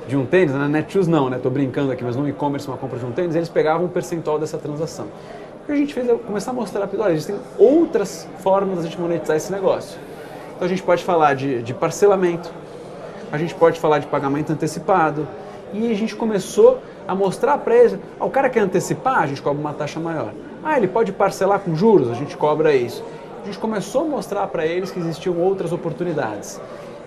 [0.07, 1.39] de um tênis, na Netshoes não, né?
[1.39, 4.39] Estou brincando aqui, mas no e-commerce uma compra de um tênis, eles pegavam um percentual
[4.39, 5.07] dessa transação.
[5.63, 8.81] O que a gente fez é começar a mostrar para olha, existem outras formas de
[8.81, 9.99] a gente monetizar esse negócio.
[10.55, 12.53] Então a gente pode falar de, de parcelamento,
[13.33, 15.27] a gente pode falar de pagamento antecipado,
[15.73, 19.43] e a gente começou a mostrar para eles, ah, o cara quer antecipar, a gente
[19.43, 20.33] cobra uma taxa maior.
[20.63, 23.05] Ah, ele pode parcelar com juros, a gente cobra isso.
[23.43, 26.61] A gente começou a mostrar para eles que existiam outras oportunidades.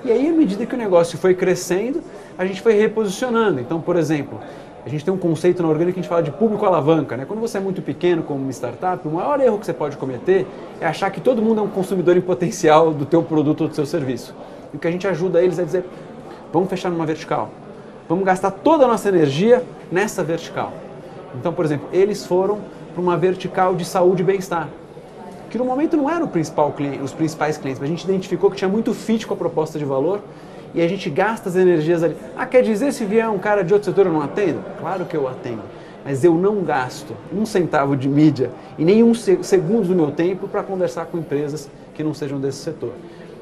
[0.05, 2.01] E aí, à medida que o negócio foi crescendo,
[2.37, 3.59] a gente foi reposicionando.
[3.59, 4.39] Então, por exemplo,
[4.85, 7.17] a gente tem um conceito na Orgânica que a gente fala de público alavanca.
[7.17, 7.25] Né?
[7.25, 10.45] Quando você é muito pequeno como uma startup, o maior erro que você pode cometer
[10.79, 13.75] é achar que todo mundo é um consumidor em potencial do teu produto ou do
[13.75, 14.35] seu serviço.
[14.71, 15.83] E o que a gente ajuda eles é dizer,
[16.53, 17.49] vamos fechar numa vertical.
[18.07, 20.71] Vamos gastar toda a nossa energia nessa vertical.
[21.35, 22.59] Então, por exemplo, eles foram
[22.93, 24.69] para uma vertical de saúde e bem-estar,
[25.49, 28.49] que no momento não era o principal cliente, os principais clientes, mas a gente identificou
[28.49, 30.21] que tinha muito fit com a proposta de valor
[30.73, 32.15] e a gente gasta as energias ali.
[32.35, 34.61] Ah, quer dizer se vier um cara de outro setor eu não atendo?
[34.79, 35.61] Claro que eu atendo,
[36.05, 40.47] mas eu não gasto um centavo de mídia e nem um segundo do meu tempo
[40.47, 42.93] para conversar com empresas que não sejam desse setor.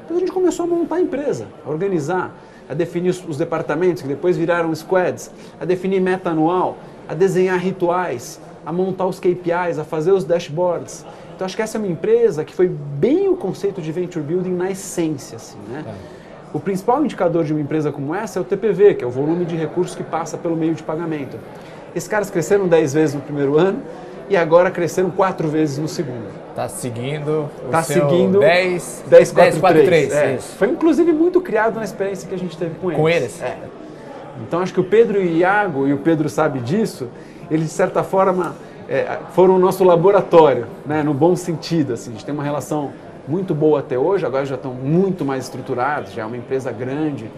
[0.04, 2.34] Então a gente começou a montar a empresa, a organizar,
[2.68, 7.58] a definir os, os departamentos, que depois viraram squads, a definir meta anual, a desenhar
[7.58, 11.04] rituais, a montar os KPIs, a fazer os dashboards.
[11.34, 14.54] Então acho que essa é uma empresa que foi bem o conceito de venture building
[14.54, 15.84] na essência, assim, né?
[15.86, 16.16] É.
[16.52, 19.44] O principal indicador de uma empresa como essa é o TPV, que é o volume
[19.44, 21.38] de recursos que passa pelo meio de pagamento.
[21.94, 23.82] Esses caras cresceram 10 vezes no primeiro ano
[24.28, 26.45] e agora cresceram 4 vezes no segundo.
[26.56, 30.08] Está seguindo o tá seu seguindo 10, 10, 4, 4 3.
[30.08, 30.38] 3 é.
[30.38, 32.98] Foi inclusive muito criado na experiência que a gente teve com eles.
[32.98, 33.42] Com eles?
[33.42, 33.58] É.
[34.40, 37.08] Então acho que o Pedro e o Iago, e o Pedro sabe disso,
[37.50, 38.56] eles de certa forma
[38.88, 41.92] é, foram o nosso laboratório, né, no bom sentido.
[41.92, 42.90] Assim, a gente tem uma relação
[43.28, 47.30] muito boa até hoje, agora já estão muito mais estruturados, já é uma empresa grande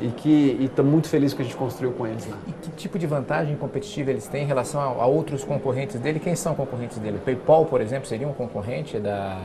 [0.00, 2.36] e que estou muito feliz com o que a gente construiu com eles lá.
[2.46, 6.18] E que tipo de vantagem competitiva eles têm em relação a, a outros concorrentes dele?
[6.18, 7.16] Quem são concorrentes dele?
[7.16, 9.38] O PayPal, por exemplo, seria um concorrente da,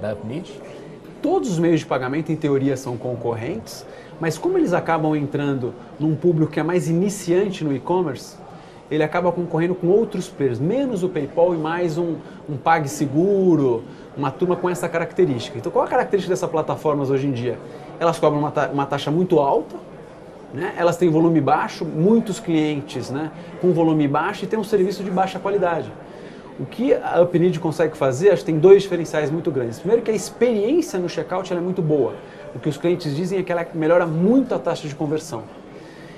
[0.00, 0.60] da UpNeed?
[1.22, 3.86] Todos os meios de pagamento, em teoria, são concorrentes,
[4.20, 8.36] mas como eles acabam entrando num público que é mais iniciante no e-commerce,
[8.90, 12.16] ele acaba concorrendo com outros players, menos o PayPal e mais um,
[12.48, 13.82] um PagSeguro,
[14.16, 15.58] uma turma com essa característica.
[15.58, 17.58] Então, qual a característica dessas plataformas hoje em dia?
[17.98, 19.76] Elas cobram uma, ta uma taxa muito alta,
[20.52, 20.74] né?
[20.76, 23.30] elas têm volume baixo, muitos clientes né?
[23.60, 25.90] com volume baixo e tem um serviço de baixa qualidade.
[26.58, 29.78] O que a UpNeed consegue fazer, acho que tem dois diferenciais muito grandes.
[29.78, 32.14] Primeiro que a experiência no checkout é muito boa.
[32.54, 35.42] O que os clientes dizem é que ela melhora muito a taxa de conversão.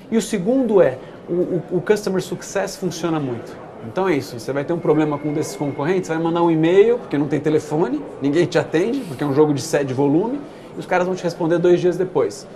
[0.09, 3.55] E o segundo é, o, o, o Customer Success funciona muito.
[3.87, 6.51] Então é isso, você vai ter um problema com um desses concorrentes, vai mandar um
[6.51, 10.39] e-mail, porque não tem telefone, ninguém te atende, porque é um jogo de sede volume,
[10.79, 12.47] os caras vão te responder dois dias depois.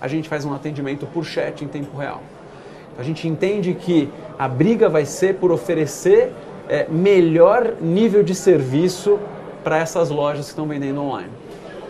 [0.00, 2.22] A gente faz um atendimento por chat em tempo real.
[2.96, 6.32] A gente entende que a briga vai ser por oferecer
[6.68, 9.18] é, melhor nível de serviço
[9.64, 11.30] para essas lojas que estão vendendo online.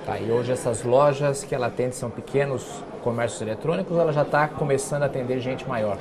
[0.07, 2.67] Tá, e hoje essas lojas que ela atende são pequenos
[3.03, 5.97] comércios eletrônicos ou ela já está começando a atender gente maior?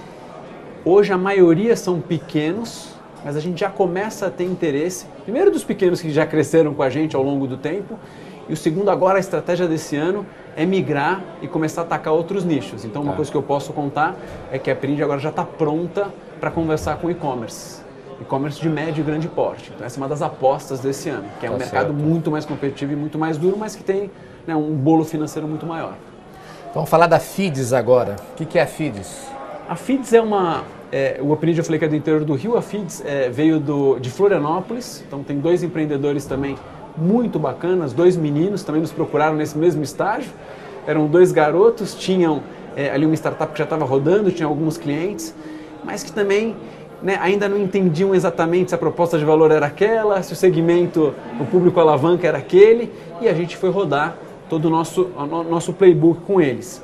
[0.84, 5.64] Hoje a maioria são pequenos, mas a gente já começa a ter interesse, primeiro dos
[5.64, 8.00] pequenos que já cresceram com a gente ao longo do tempo,
[8.50, 10.26] e o segundo agora a estratégia desse ano
[10.56, 12.84] é migrar e começar a atacar outros nichos.
[12.84, 13.16] Então uma tá.
[13.16, 14.16] coisa que eu posso contar
[14.52, 17.82] é que a Print agora já está pronta para conversar com e-commerce.
[18.20, 19.72] E-commerce de médio e grande porte.
[19.74, 21.94] Então essa é uma das apostas desse ano, que é tá um mercado certo.
[21.94, 24.12] muito mais competitivo e muito mais duro, mas que tem
[24.46, 25.94] né, um bolo financeiro muito maior.
[26.74, 28.16] Vamos falar da FIDES agora.
[28.34, 29.28] O que é a FIDES?
[29.68, 30.64] A FIDS é uma.
[30.92, 33.60] É, o Aprendiz eu falei que é do interior do Rio, a FIDS é, veio
[33.60, 36.58] do, de Florianópolis, então tem dois empreendedores também
[36.98, 40.32] muito bacanas, dois meninos também nos procuraram nesse mesmo estágio.
[40.86, 42.42] Eram dois garotos, tinham
[42.76, 45.34] é, ali uma startup que já estava rodando, tinha alguns clientes,
[45.84, 46.56] mas que também
[47.02, 51.14] né, ainda não entendiam exatamente se a proposta de valor era aquela, se o segmento,
[51.40, 54.16] o público alavanca era aquele, e a gente foi rodar
[54.50, 56.84] todo o nosso, o nosso playbook com eles.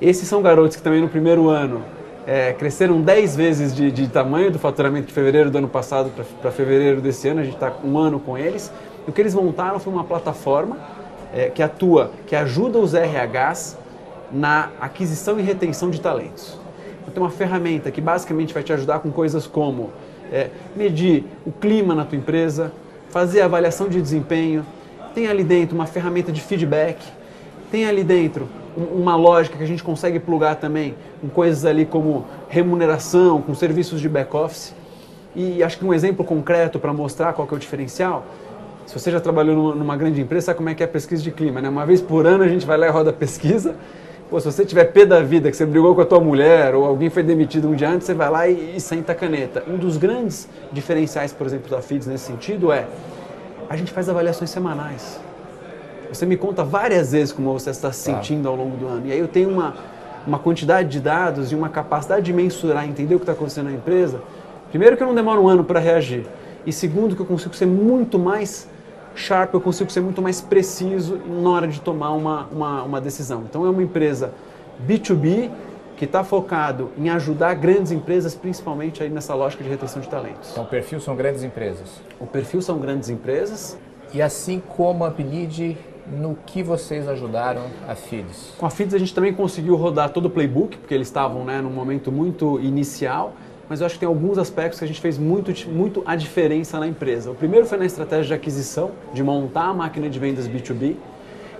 [0.00, 1.82] Esses são garotos que também no primeiro ano
[2.26, 6.10] é, cresceram 10 vezes de, de, tamanho do faturamento de fevereiro do ano passado
[6.42, 8.72] para fevereiro desse ano, a gente está um ano com eles.
[9.06, 10.76] E o que eles montaram foi uma plataforma
[11.32, 13.76] é, que atua, que ajuda os RHs
[14.32, 16.58] na aquisição e retenção de talentos.
[17.00, 19.90] Então, tem uma ferramenta que basicamente vai te ajudar com coisas como
[20.32, 22.72] é, medir o clima na tua empresa,
[23.10, 24.66] fazer avaliação de desempenho,
[25.14, 26.98] tem ali dentro uma ferramenta de feedback,
[27.70, 32.26] tem ali dentro uma lógica que a gente consegue plugar também com coisas ali como
[32.48, 34.74] remuneração, com serviços de back-office.
[35.34, 38.24] E acho que um exemplo concreto para mostrar qual que é o diferencial,
[38.86, 41.32] se você já trabalhou numa grande empresa, sabe como é que é a pesquisa de
[41.32, 41.68] clima, né?
[41.68, 43.74] Uma vez por ano a gente vai lá e roda a pesquisa.
[44.30, 46.84] Pô, se você tiver pé da vida, que você brigou com a tua mulher ou
[46.84, 49.62] alguém foi demitido um dia antes, você vai lá e, e senta a caneta.
[49.68, 52.86] Um dos grandes diferenciais, por exemplo, da FIDS nesse sentido é
[53.68, 55.20] a gente faz avaliações semanais.
[56.08, 58.16] Você me conta várias vezes como você está se tá.
[58.16, 59.06] sentindo ao longo do ano.
[59.06, 59.74] E aí eu tenho uma,
[60.26, 63.72] uma quantidade de dados e uma capacidade de mensurar, entender o que está acontecendo na
[63.72, 64.20] empresa.
[64.70, 66.24] Primeiro que eu não demoro um ano para reagir.
[66.64, 68.68] E segundo que eu consigo ser muito mais
[69.16, 73.44] sharp, eu consigo ser muito mais preciso na hora de tomar uma, uma, uma decisão.
[73.48, 74.32] Então é uma empresa
[74.86, 75.50] B2B
[75.96, 80.50] que está focado em ajudar grandes empresas, principalmente aí nessa lógica de retenção de talentos.
[80.52, 82.00] Então o perfil são grandes empresas.
[82.20, 83.78] O perfil são grandes empresas.
[84.12, 85.76] E assim como a Uplead
[86.06, 88.52] no que vocês ajudaram a FIDS?
[88.56, 91.60] Com a FIDS a gente também conseguiu rodar todo o playbook, porque eles estavam né,
[91.60, 93.32] num momento muito inicial,
[93.68, 96.78] mas eu acho que tem alguns aspectos que a gente fez muito, muito a diferença
[96.78, 97.30] na empresa.
[97.30, 100.94] O primeiro foi na estratégia de aquisição, de montar a máquina de vendas B2B,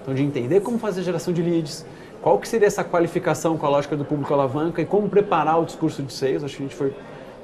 [0.00, 1.84] então de entender como fazer geração de leads,
[2.22, 5.64] qual que seria essa qualificação com a lógica do público alavanca e como preparar o
[5.64, 6.44] discurso de sales.
[6.44, 6.94] Acho que a gente foi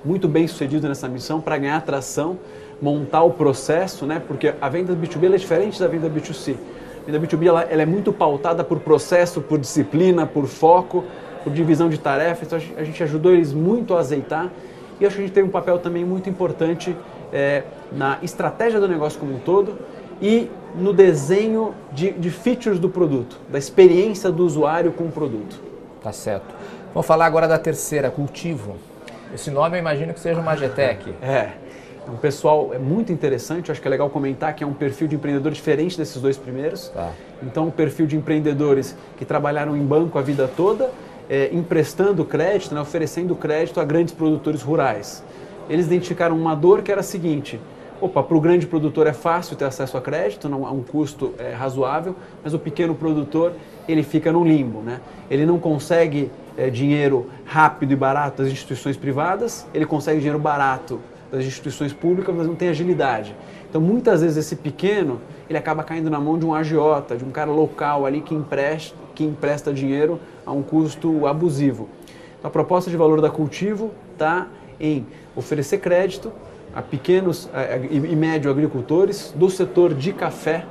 [0.04, 2.38] muito bem sucedido nessa missão para ganhar atração,
[2.80, 4.20] montar o processo, né?
[4.26, 6.56] porque a venda B2B é diferente da venda B2C.
[7.02, 11.04] A venda B2B ela, ela é muito pautada por processo, por disciplina, por foco,
[11.42, 12.46] por divisão de tarefas.
[12.46, 14.50] Então a gente ajudou eles muito a azeitar
[15.00, 16.96] e acho que a gente tem um papel também muito importante
[17.32, 19.78] é, na estratégia do negócio como um todo
[20.20, 25.60] e no desenho de, de features do produto, da experiência do usuário com o produto.
[26.02, 26.54] Tá certo.
[26.94, 28.76] Vamos falar agora da terceira, cultivo.
[29.34, 31.14] Esse nome eu imagino que seja uma Getec.
[31.22, 31.52] É.
[32.04, 35.06] É um pessoal é muito interessante, acho que é legal comentar que é um perfil
[35.06, 36.88] de empreendedor diferente desses dois primeiros.
[36.88, 37.12] Tá.
[37.40, 40.90] Então, um perfil de empreendedores que trabalharam em banco a vida toda,
[41.28, 45.22] é, emprestando crédito, né, oferecendo crédito a grandes produtores rurais.
[45.68, 47.60] Eles identificaram uma dor que era a seguinte:
[48.00, 51.34] opa, para o grande produtor é fácil ter acesso a crédito, não a um custo
[51.38, 53.52] é, razoável, mas o pequeno produtor
[53.88, 55.00] ele fica no limbo, né?
[55.30, 61.00] Ele não consegue é, dinheiro rápido e barato das instituições privadas, ele consegue dinheiro barato
[61.30, 63.34] das instituições públicas, mas não tem agilidade.
[63.68, 65.18] Então, muitas vezes esse pequeno,
[65.52, 68.96] ele acaba caindo na mão de um agiota, de um cara local ali que empresta,
[69.14, 71.88] que empresta dinheiro a um custo abusivo.
[72.38, 74.48] Então, a proposta de valor da Cultivo está
[74.80, 76.32] em oferecer crédito
[76.74, 77.50] a pequenos
[77.90, 80.64] e médio agricultores do setor de café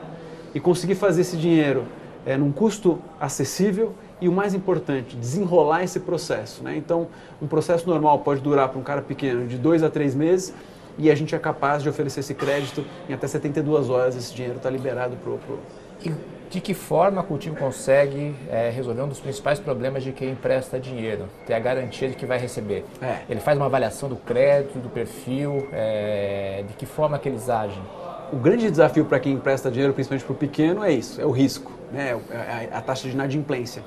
[0.53, 1.83] e conseguir fazer esse dinheiro
[2.25, 6.63] é, num custo acessível e o mais importante, desenrolar esse processo.
[6.63, 6.75] Né?
[6.75, 7.07] Então,
[7.39, 10.53] um processo normal pode durar para um cara pequeno de dois a três meses
[10.97, 14.57] e a gente é capaz de oferecer esse crédito em até 72 horas, esse dinheiro
[14.57, 15.37] está liberado para o...
[15.37, 15.59] Pro...
[16.03, 16.11] E
[16.51, 20.77] de que forma a Cultivo consegue é, resolver um dos principais problemas de quem empresta
[20.77, 21.29] dinheiro?
[21.47, 22.83] Ter a garantia de que vai receber.
[23.01, 23.19] É.
[23.29, 27.81] Ele faz uma avaliação do crédito, do perfil, é, de que forma que eles agem?
[28.33, 31.31] O grande desafio para quem empresta dinheiro, principalmente para o pequeno, é isso, é o
[31.31, 32.19] risco, né?
[32.29, 33.81] É a, a taxa de inadimplência.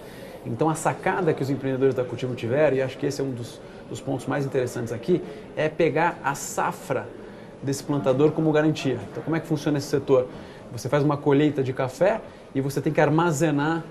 [0.46, 3.30] Então a sacada que os empreendedores da Cultivo tiveram, e acho que esse é um
[3.30, 3.60] dos,
[3.94, 5.22] dos pontos mais interessantes aqui,
[5.56, 7.08] é pegar a safra
[7.62, 8.98] desse plantador como garantia.
[9.10, 10.26] Então como é que funciona esse setor?
[10.72, 12.20] Você faz uma colheita de café
[12.54, 13.84] e você tem que armazenar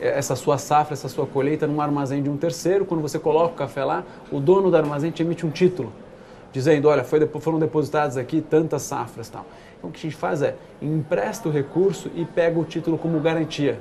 [0.00, 2.84] essa sua safra, essa sua colheita num armazém de um terceiro.
[2.84, 5.92] Quando você coloca o café lá, o dono do armazém te emite um título,
[6.52, 9.44] dizendo, olha, foi, foram depositados aqui tantas safras tal.
[9.76, 13.18] Então o que a gente faz é empresta o recurso e pega o título como
[13.18, 13.80] garantia.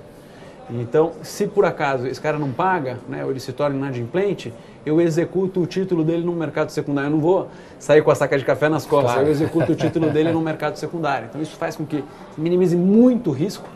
[0.69, 4.53] Então, se por acaso esse cara não paga, né, ou ele se torna inadimplente,
[4.87, 7.09] eu executo o título dele no mercado secundário.
[7.09, 9.27] Eu não vou sair com a saca de café nas costas, claro.
[9.27, 11.27] eu executo o título dele no mercado secundário.
[11.29, 12.03] Então, isso faz com que
[12.37, 13.67] minimize muito o risco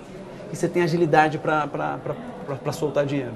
[0.52, 3.34] e você tenha agilidade para soltar dinheiro.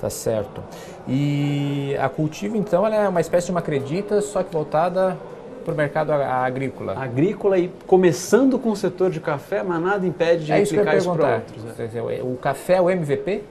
[0.00, 0.62] Tá certo.
[1.08, 5.16] E a Cultivo, então, ela é uma espécie de uma acredita, só que voltada
[5.64, 6.98] para o mercado agrícola?
[6.98, 11.08] Agrícola e começando com o setor de café, mas nada impede de é replicar isso,
[11.08, 11.64] isso para outros.
[11.64, 12.20] Né?
[12.22, 13.42] O café é o MVP?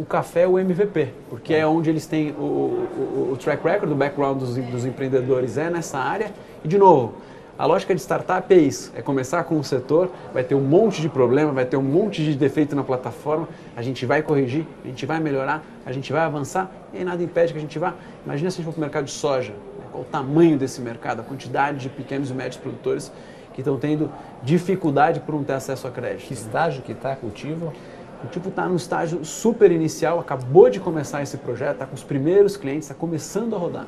[0.00, 3.92] O café é o MVP, porque é onde eles têm o, o, o track record,
[3.92, 6.32] o background dos, dos empreendedores é nessa área.
[6.64, 7.16] E, de novo,
[7.58, 11.02] a lógica de startup é isso, é começar com um setor, vai ter um monte
[11.02, 14.88] de problema, vai ter um monte de defeito na plataforma, a gente vai corrigir, a
[14.88, 17.92] gente vai melhorar, a gente vai avançar e aí nada impede que a gente vá.
[18.24, 19.84] Imagina se a gente for para o mercado de soja, né?
[19.92, 23.12] qual o tamanho desse mercado, a quantidade de pequenos e médios produtores
[23.52, 24.10] que estão tendo
[24.42, 26.26] dificuldade por não ter acesso a crédito.
[26.26, 27.74] Que estágio que está cultivo?
[28.22, 32.04] O tipo está no estágio super inicial, acabou de começar esse projeto, está com os
[32.04, 33.86] primeiros clientes, está começando a rodar.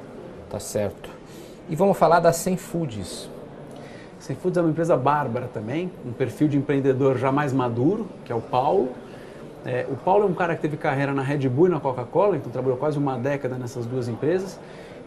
[0.48, 1.10] Tá certo.
[1.68, 3.30] E vamos falar da 100 Foods.
[4.18, 8.32] Sem Foods é uma empresa bárbara também, um perfil de empreendedor já mais maduro, que
[8.32, 8.90] é o Paulo.
[9.64, 12.36] É, o Paulo é um cara que teve carreira na Red Bull e na Coca-Cola,
[12.36, 14.58] então trabalhou quase uma década nessas duas empresas.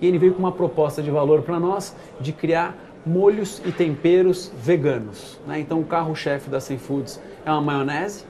[0.01, 4.51] E ele veio com uma proposta de valor para nós de criar molhos e temperos
[4.57, 5.39] veganos.
[5.47, 5.59] Né?
[5.59, 8.25] Então o carro-chefe da Sem Foods é uma maionese,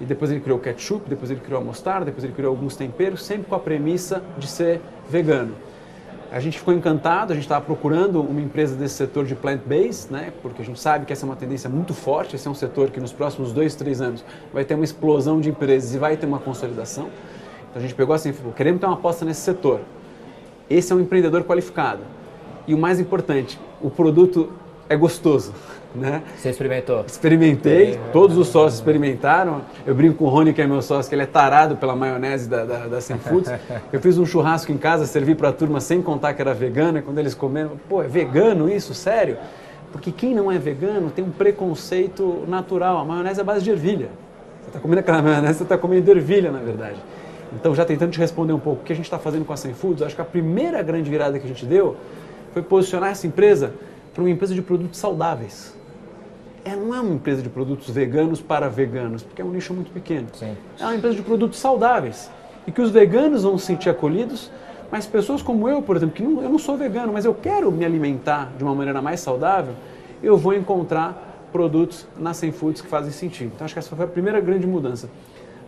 [0.00, 2.76] e depois ele criou o ketchup, depois ele criou a mostarda, depois ele criou alguns
[2.76, 5.54] temperos, sempre com a premissa de ser vegano.
[6.32, 10.32] A gente ficou encantado, a gente estava procurando uma empresa desse setor de plant-based, né?
[10.40, 12.90] porque a gente sabe que essa é uma tendência muito forte, esse é um setor
[12.90, 16.24] que nos próximos dois, três anos vai ter uma explosão de empresas e vai ter
[16.24, 17.10] uma consolidação.
[17.68, 19.80] Então a gente pegou assim, falou, queremos ter uma aposta nesse setor.
[20.70, 22.00] Esse é um empreendedor qualificado.
[22.66, 24.50] E o mais importante, o produto
[24.88, 25.52] é gostoso.
[25.94, 26.22] Né?
[26.36, 27.04] Você experimentou?
[27.06, 29.62] Experimentei, todos os sócios experimentaram.
[29.86, 32.48] Eu brinco com o Rony, que é meu sócio, que ele é tarado pela maionese
[32.48, 33.52] da, da, da Sem Foods.
[33.92, 36.98] Eu fiz um churrasco em casa, servi para a turma sem contar que era vegano,
[36.98, 38.94] e quando eles comeram, pô, é vegano isso?
[38.94, 39.36] Sério?
[39.90, 42.98] Porque quem não é vegano tem um preconceito natural.
[42.98, 44.08] A maionese é a base de ervilha.
[44.62, 46.96] Você está comendo aquela maionese, você está comendo ervilha, na verdade.
[47.54, 49.58] Então, já tentando te responder um pouco o que a gente está fazendo com a
[49.58, 51.96] Sem Foods, acho que a primeira grande virada que a gente deu
[52.54, 53.74] foi posicionar essa empresa
[54.14, 55.81] para uma empresa de produtos saudáveis
[56.64, 59.90] é, não é uma empresa de produtos veganos para veganos, porque é um nicho muito
[59.90, 60.28] pequeno.
[60.32, 60.56] Sim.
[60.78, 62.30] É uma empresa de produtos saudáveis
[62.66, 64.50] e que os veganos vão se sentir acolhidos,
[64.90, 67.70] mas pessoas como eu, por exemplo, que não, eu não sou vegano, mas eu quero
[67.72, 69.74] me alimentar de uma maneira mais saudável,
[70.22, 73.52] eu vou encontrar produtos na Sem Foods que fazem sentido.
[73.54, 75.10] Então acho que essa foi a primeira grande mudança.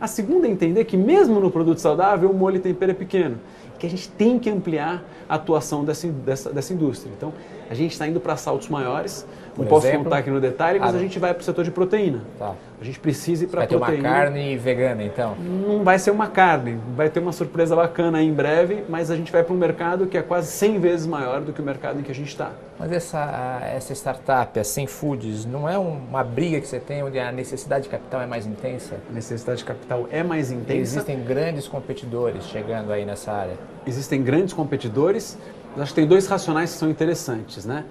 [0.01, 3.39] A segunda é entender que mesmo no produto saudável o molho tempero é pequeno,
[3.79, 7.13] que a gente tem que ampliar a atuação dessa, dessa, dessa indústria.
[7.17, 7.33] Então
[7.71, 9.27] a gente está indo para saltos maiores,
[9.57, 11.71] não posso contar aqui no detalhe, mas ah, a gente vai para o setor de
[11.71, 12.23] proteína.
[12.39, 12.55] Tá.
[12.81, 13.87] A gente precisa ir para proteína.
[13.87, 15.37] Vai ter uma carne vegana, então?
[15.37, 19.17] Não vai ser uma carne, vai ter uma surpresa bacana aí em breve, mas a
[19.17, 22.01] gente vai para um mercado que é quase 100 vezes maior do que o mercado
[22.01, 22.53] em que a gente está.
[22.79, 27.19] Mas essa, essa startup, a Sem Foods, não é uma briga que você tem onde
[27.19, 28.97] a necessidade de capital é mais intensa?
[29.09, 30.81] A necessidade de capital é mais intensa.
[30.81, 33.55] Existem grandes competidores chegando aí nessa área?
[33.87, 35.39] Existem grandes competidores,
[35.79, 37.85] acho que tem dois racionais que são interessantes, né?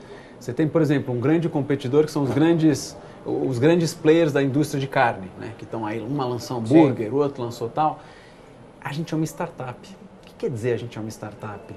[0.44, 4.44] Você tem, por exemplo, um grande competidor que são os grandes, os grandes players da
[4.44, 5.54] indústria de carne, né?
[5.58, 8.02] que estão aí, uma lançou hambúrguer, o outro lançou tal.
[8.82, 9.80] A gente é uma startup.
[9.88, 11.74] O que quer dizer a gente é uma startup?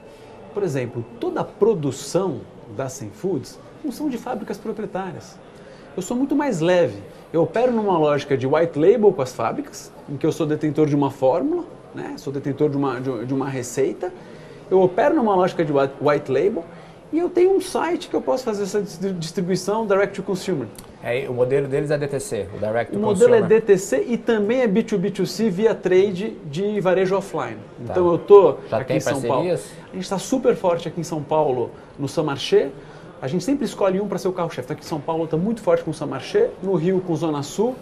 [0.52, 2.40] Por exemplo, toda a produção
[2.76, 5.38] da Sem Foods não são de fábricas proprietárias.
[5.96, 7.00] Eu sou muito mais leve.
[7.32, 10.88] Eu opero numa lógica de white label com as fábricas, em que eu sou detentor
[10.88, 12.16] de uma fórmula, né?
[12.18, 14.12] sou detentor de uma, de uma receita.
[14.68, 16.64] Eu opero numa lógica de white label
[17.12, 20.66] e eu tenho um site que eu posso fazer essa distribuição direct to consumer.
[21.02, 22.98] É, o modelo deles é DTC, o direct to consumer.
[22.98, 27.56] O modelo é DTC e também é B2B2C via trade de varejo offline.
[27.56, 27.92] Tá.
[27.92, 29.60] Então eu tô Já aqui em São parcerias?
[29.60, 29.86] Paulo.
[29.90, 32.70] A gente está super forte aqui em São Paulo no Samarché.
[33.22, 34.66] A gente sempre escolhe um para ser o carro-chefe.
[34.66, 37.42] Então, aqui em São Paulo está muito forte com o Samarché, no Rio com Zona
[37.42, 37.74] Sul.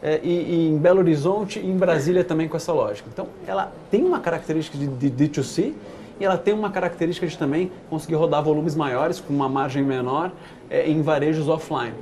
[0.00, 3.08] É, e, e, em Belo Horizonte e em Brasília também com essa lógica.
[3.12, 5.72] Então, ela tem uma característica de, de D2C
[6.20, 10.32] e ela tem uma característica de também conseguir rodar volumes maiores, com uma margem menor,
[10.68, 11.94] é, em varejos offline.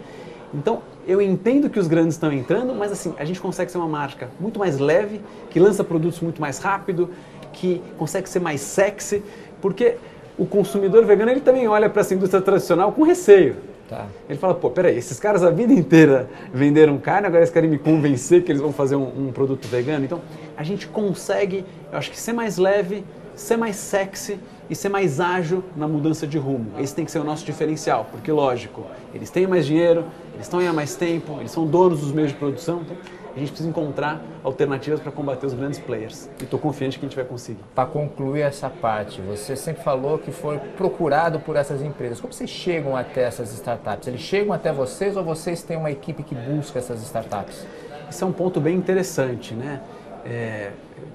[0.55, 3.89] Então, eu entendo que os grandes estão entrando, mas assim, a gente consegue ser uma
[3.89, 7.11] marca muito mais leve, que lança produtos muito mais rápido,
[7.53, 9.23] que consegue ser mais sexy,
[9.61, 9.97] porque
[10.39, 13.57] o consumidor vegano ele também olha para essa indústria tradicional com receio.
[13.89, 14.07] Tá.
[14.29, 17.79] Ele fala, pô, peraí, esses caras a vida inteira venderam carne, agora eles querem me
[17.79, 20.05] convencer que eles vão fazer um, um produto vegano.
[20.05, 20.21] Então,
[20.57, 23.05] a gente consegue, eu acho que ser mais leve,
[23.37, 26.73] ser mais sexy e ser mais ágil na mudança de rumo.
[26.81, 30.59] Esse tem que ser o nosso diferencial, porque lógico, eles têm mais dinheiro, eles estão
[30.59, 32.97] aí há mais tempo, eles são donos dos meios de produção, então
[33.37, 36.31] a gente precisa encontrar alternativas para combater os grandes players.
[36.41, 37.61] E estou confiante que a gente vai conseguir.
[37.75, 42.19] Para concluir essa parte, você sempre falou que foi procurado por essas empresas.
[42.19, 44.09] Como vocês chegam até essas startups?
[44.09, 47.67] Eles chegam até vocês ou vocês têm uma equipe que busca essas startups?
[48.09, 49.83] Esse é um ponto bem interessante, né?
[50.25, 50.71] É,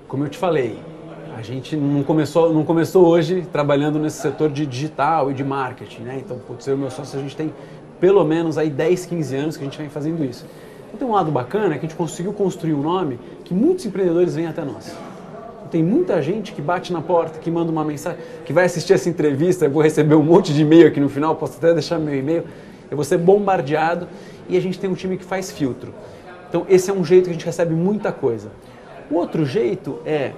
[0.08, 0.80] como eu te falei,
[1.36, 6.02] a gente não começou, não começou hoje trabalhando nesse setor de digital e de marketing,
[6.02, 6.22] né?
[6.24, 7.54] Então, putz, eu e meu sócio, a gente tem
[8.00, 10.46] pelo menos aí 10, 15 anos que a gente vem fazendo isso.
[10.88, 14.36] Então, tem um lado bacana que a gente conseguiu construir um nome que muitos empreendedores
[14.36, 14.96] vêm até nós.
[15.70, 19.08] Tem muita gente que bate na porta, que manda uma mensagem, que vai assistir essa
[19.08, 22.14] entrevista, eu vou receber um monte de e-mail aqui no final, posso até deixar meu
[22.14, 22.44] e-mail,
[22.90, 24.06] eu vou ser bombardeado
[24.50, 25.94] e a gente tem um time que faz filtro.
[26.50, 28.52] Então esse é um jeito que a gente recebe muita coisa.
[29.10, 30.34] O outro jeito é,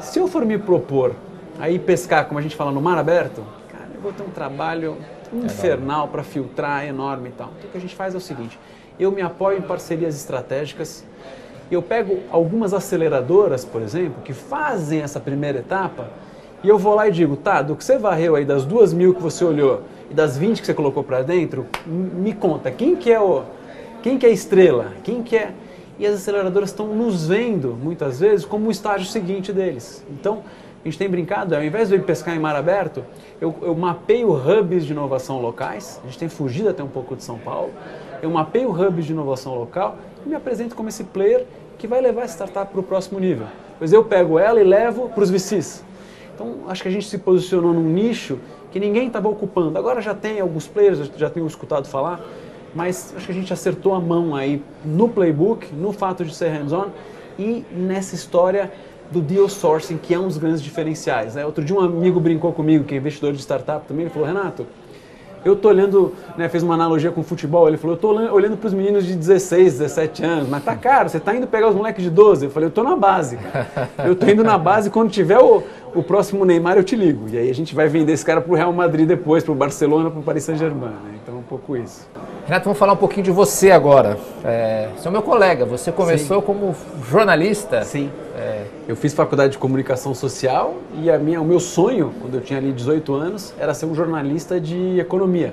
[0.00, 1.14] se eu for me propor
[1.58, 4.96] aí pescar, como a gente fala, no mar aberto, cara, eu vou ter um trabalho
[5.32, 7.50] infernal para filtrar, enorme e tal.
[7.58, 8.58] Então o que a gente faz é o seguinte,
[8.98, 11.04] eu me apoio em parcerias estratégicas,
[11.70, 16.08] eu pego algumas aceleradoras, por exemplo, que fazem essa primeira etapa,
[16.62, 19.14] e eu vou lá e digo, tá, do que você varreu aí das duas mil
[19.14, 23.12] que você olhou e das 20 que você colocou para dentro, me conta, quem que
[23.12, 23.42] é o
[24.02, 24.92] quem que é estrela?
[25.02, 25.52] Quem que é?
[25.98, 30.04] E as aceleradoras estão nos vendo, muitas vezes, como o estágio seguinte deles.
[30.10, 30.42] Então,
[30.84, 33.04] a gente tem brincado, ao invés de eu ir pescar em mar aberto,
[33.40, 37.24] eu, eu mapeio hubs de inovação locais, a gente tem fugido até um pouco de
[37.24, 37.70] São Paulo,
[38.22, 41.44] eu mapeio hubs de inovação local e me apresento como esse player
[41.76, 43.46] que vai levar a startup para o próximo nível.
[43.78, 45.84] Pois eu pego ela e levo para os VCs.
[46.34, 48.38] Então, acho que a gente se posicionou num nicho
[48.70, 49.76] que ninguém estava ocupando.
[49.78, 52.20] Agora já tem alguns players, já tenho escutado falar,
[52.76, 56.50] mas acho que a gente acertou a mão aí no playbook, no fato de ser
[56.50, 56.88] hands-on
[57.38, 58.70] e nessa história
[59.10, 61.34] do deal sourcing, que é um dos grandes diferenciais.
[61.34, 61.46] Né?
[61.46, 64.66] Outro dia um amigo brincou comigo, que é investidor de startup também, ele falou, Renato,
[65.42, 68.56] eu tô olhando, né, fez uma analogia com o futebol, ele falou, eu tô olhando
[68.56, 71.74] para os meninos de 16, 17 anos, mas tá caro, você tá indo pegar os
[71.74, 72.46] moleques de 12?
[72.46, 73.38] Eu falei, eu tô na base,
[74.04, 75.62] eu tô indo na base, quando tiver o,
[75.96, 77.28] o próximo Neymar eu te ligo.
[77.30, 80.22] E aí a gente vai vender esse cara pro Real Madrid depois, pro Barcelona, pro
[80.22, 81.18] Paris Saint-Germain, né?
[81.22, 82.06] então é um pouco isso.
[82.44, 84.18] Renato, vamos falar um pouquinho de você agora.
[84.44, 86.46] É, você é o meu colega, você começou Sim.
[86.46, 86.74] como
[87.08, 87.82] jornalista.
[87.82, 88.10] Sim.
[88.36, 88.64] É...
[88.86, 92.58] Eu fiz faculdade de comunicação social e a minha, o meu sonho, quando eu tinha
[92.58, 95.52] ali 18 anos, era ser um jornalista de economia.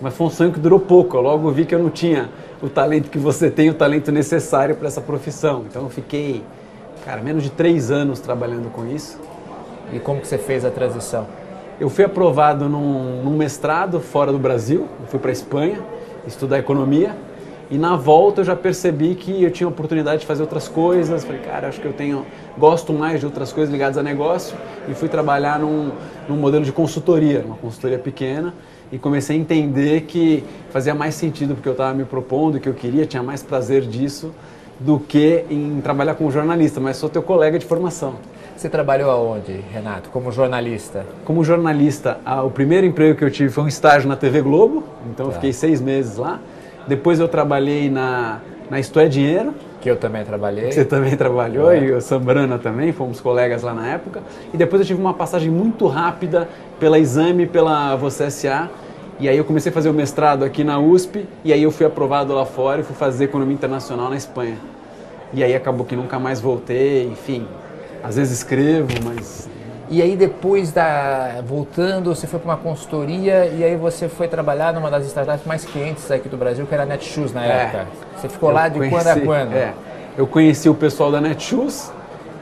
[0.00, 1.16] Mas foi um sonho que durou pouco.
[1.16, 2.30] Eu logo vi que eu não tinha
[2.62, 5.64] o talento que você tem, o talento necessário para essa profissão.
[5.68, 6.42] Então eu fiquei,
[7.04, 9.18] cara, menos de três anos trabalhando com isso.
[9.92, 11.26] E como que você fez a transição?
[11.78, 15.80] Eu fui aprovado num, num mestrado fora do Brasil, eu fui para a Espanha
[16.26, 17.14] estudar economia
[17.70, 21.24] e na volta eu já percebi que eu tinha oportunidade de fazer outras coisas.
[21.24, 22.24] Falei, cara, acho que eu tenho,
[22.56, 24.56] gosto mais de outras coisas ligadas a negócio
[24.88, 25.90] e fui trabalhar num,
[26.28, 28.54] num modelo de consultoria, uma consultoria pequena
[28.92, 32.74] e comecei a entender que fazia mais sentido porque eu estava me propondo, que eu
[32.74, 34.32] queria, tinha mais prazer disso
[34.78, 38.14] do que em trabalhar como jornalista, mas sou teu colega de formação.
[38.56, 41.04] Você trabalhou aonde, Renato, como jornalista?
[41.26, 45.26] Como jornalista, o primeiro emprego que eu tive foi um estágio na TV Globo, então
[45.26, 45.30] tá.
[45.30, 46.40] eu fiquei seis meses lá.
[46.88, 48.40] Depois eu trabalhei na,
[48.70, 49.52] na Isto é Dinheiro.
[49.78, 50.72] Que eu também trabalhei.
[50.72, 51.84] Você também trabalhou, é.
[51.84, 54.22] e o Sambrana também, fomos colegas lá na época.
[54.54, 56.48] E depois eu tive uma passagem muito rápida
[56.80, 58.70] pela Exame, pela Você SA.
[59.20, 61.84] E aí eu comecei a fazer o mestrado aqui na USP, e aí eu fui
[61.84, 64.56] aprovado lá fora e fui fazer Economia Internacional na Espanha.
[65.34, 67.46] E aí acabou que nunca mais voltei, enfim,
[68.02, 69.48] às vezes escrevo, mas.
[69.88, 74.72] E aí depois da voltando, você foi para uma consultoria e aí você foi trabalhar
[74.72, 77.86] numa das startups mais clientes aqui do Brasil, que era a Netshoes na é, época.
[78.16, 79.52] Você ficou lá de conheci, quando a quando?
[79.54, 79.72] É,
[80.18, 81.92] eu conheci o pessoal da Netshoes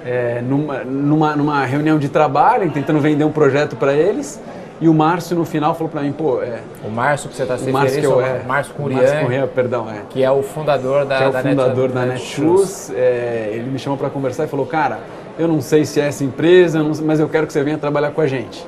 [0.05, 4.41] é, numa, numa, numa reunião de trabalho, tentando vender um projeto para eles.
[4.81, 7.57] E o Márcio no final falou para mim, pô, é, o Márcio que você está
[7.57, 11.25] se referindo, é, Márcio Curian, Márcio Curian, perdão, é, que é o fundador da, que
[11.25, 12.91] é o da fundador Net, da Netshoes.
[12.91, 14.99] É, ele me chamou para conversar e falou, cara,
[15.39, 18.21] eu não sei se é essa empresa, mas eu quero que você venha trabalhar com
[18.21, 18.65] a gente.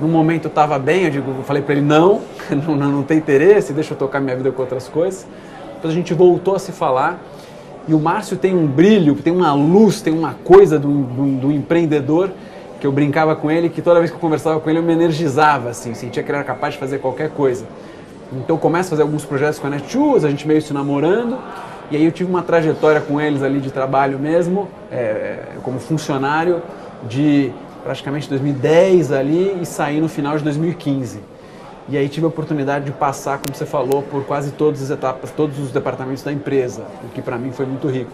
[0.00, 3.72] No momento estava bem, eu, digo, eu falei para ele não, não, não tem interesse,
[3.72, 5.26] deixa eu tocar minha vida com outras coisas.
[5.74, 7.22] Depois a gente voltou a se falar
[7.86, 11.52] e o Márcio tem um brilho, tem uma luz, tem uma coisa do, do, do
[11.52, 12.30] empreendedor
[12.80, 14.92] que eu brincava com ele, que toda vez que eu conversava com ele eu me
[14.92, 17.66] energizava, assim, sentia que ele era capaz de fazer qualquer coisa.
[18.32, 21.36] Então eu começo a fazer alguns projetos com a Netshoes, a gente meio se namorando,
[21.90, 26.62] e aí eu tive uma trajetória com eles ali de trabalho mesmo, é, como funcionário,
[27.08, 31.20] de praticamente 2010 ali e saí no final de 2015.
[31.88, 35.30] E aí tive a oportunidade de passar, como você falou, por quase todas as etapas,
[35.32, 38.12] todos os departamentos da empresa, o que para mim foi muito rico.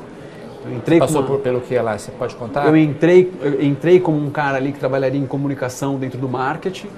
[0.64, 1.26] Eu entrei Passou uma...
[1.26, 2.66] por, pelo que lá, você pode contar?
[2.66, 6.88] Eu entrei, eu entrei como um cara ali que trabalharia em comunicação dentro do marketing,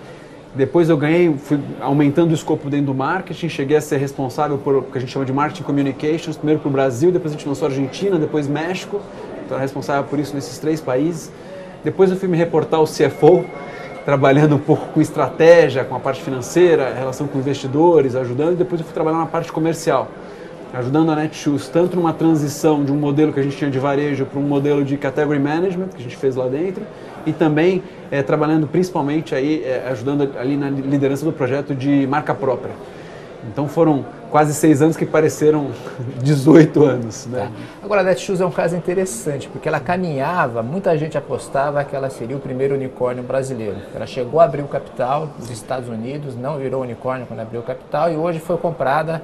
[0.55, 4.77] depois eu ganhei, fui aumentando o escopo dentro do marketing, cheguei a ser responsável por
[4.77, 7.47] o que a gente chama de marketing communications, primeiro para o Brasil, depois a gente
[7.47, 9.01] lançou a Argentina, depois México,
[9.45, 11.31] então era responsável por isso nesses três países.
[11.85, 13.45] Depois eu fui me reportar ao CFO,
[14.05, 18.81] trabalhando um pouco com estratégia, com a parte financeira, relação com investidores, ajudando, e depois
[18.81, 20.09] eu fui trabalhar na parte comercial,
[20.73, 24.25] ajudando a Netshoes, tanto numa transição de um modelo que a gente tinha de varejo
[24.25, 26.83] para um modelo de category management, que a gente fez lá dentro,
[27.29, 32.35] e também é, trabalhando principalmente aí, é, ajudando ali na liderança do projeto de marca
[32.35, 32.73] própria.
[33.51, 35.71] Então foram quase seis anos que pareceram
[36.23, 37.27] 18 anos.
[37.27, 37.41] Né?
[37.41, 37.51] Tá.
[37.83, 42.11] Agora, a Netshoes é um caso interessante, porque ela caminhava, muita gente apostava que ela
[42.11, 43.77] seria o primeiro unicórnio brasileiro.
[43.95, 47.65] Ela chegou a abrir o capital dos Estados Unidos, não virou unicórnio quando abriu o
[47.65, 49.23] capital, e hoje foi comprada,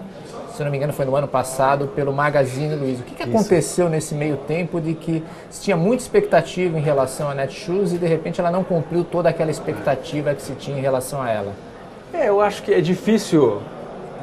[0.54, 3.02] se não me engano, foi no ano passado, pelo Magazine Luiza.
[3.02, 7.28] O que, que aconteceu nesse meio tempo de que se tinha muita expectativa em relação
[7.28, 10.80] à Netshoes e de repente ela não cumpriu toda aquela expectativa que se tinha em
[10.80, 11.52] relação a ela?
[12.12, 13.60] É, eu acho que é difícil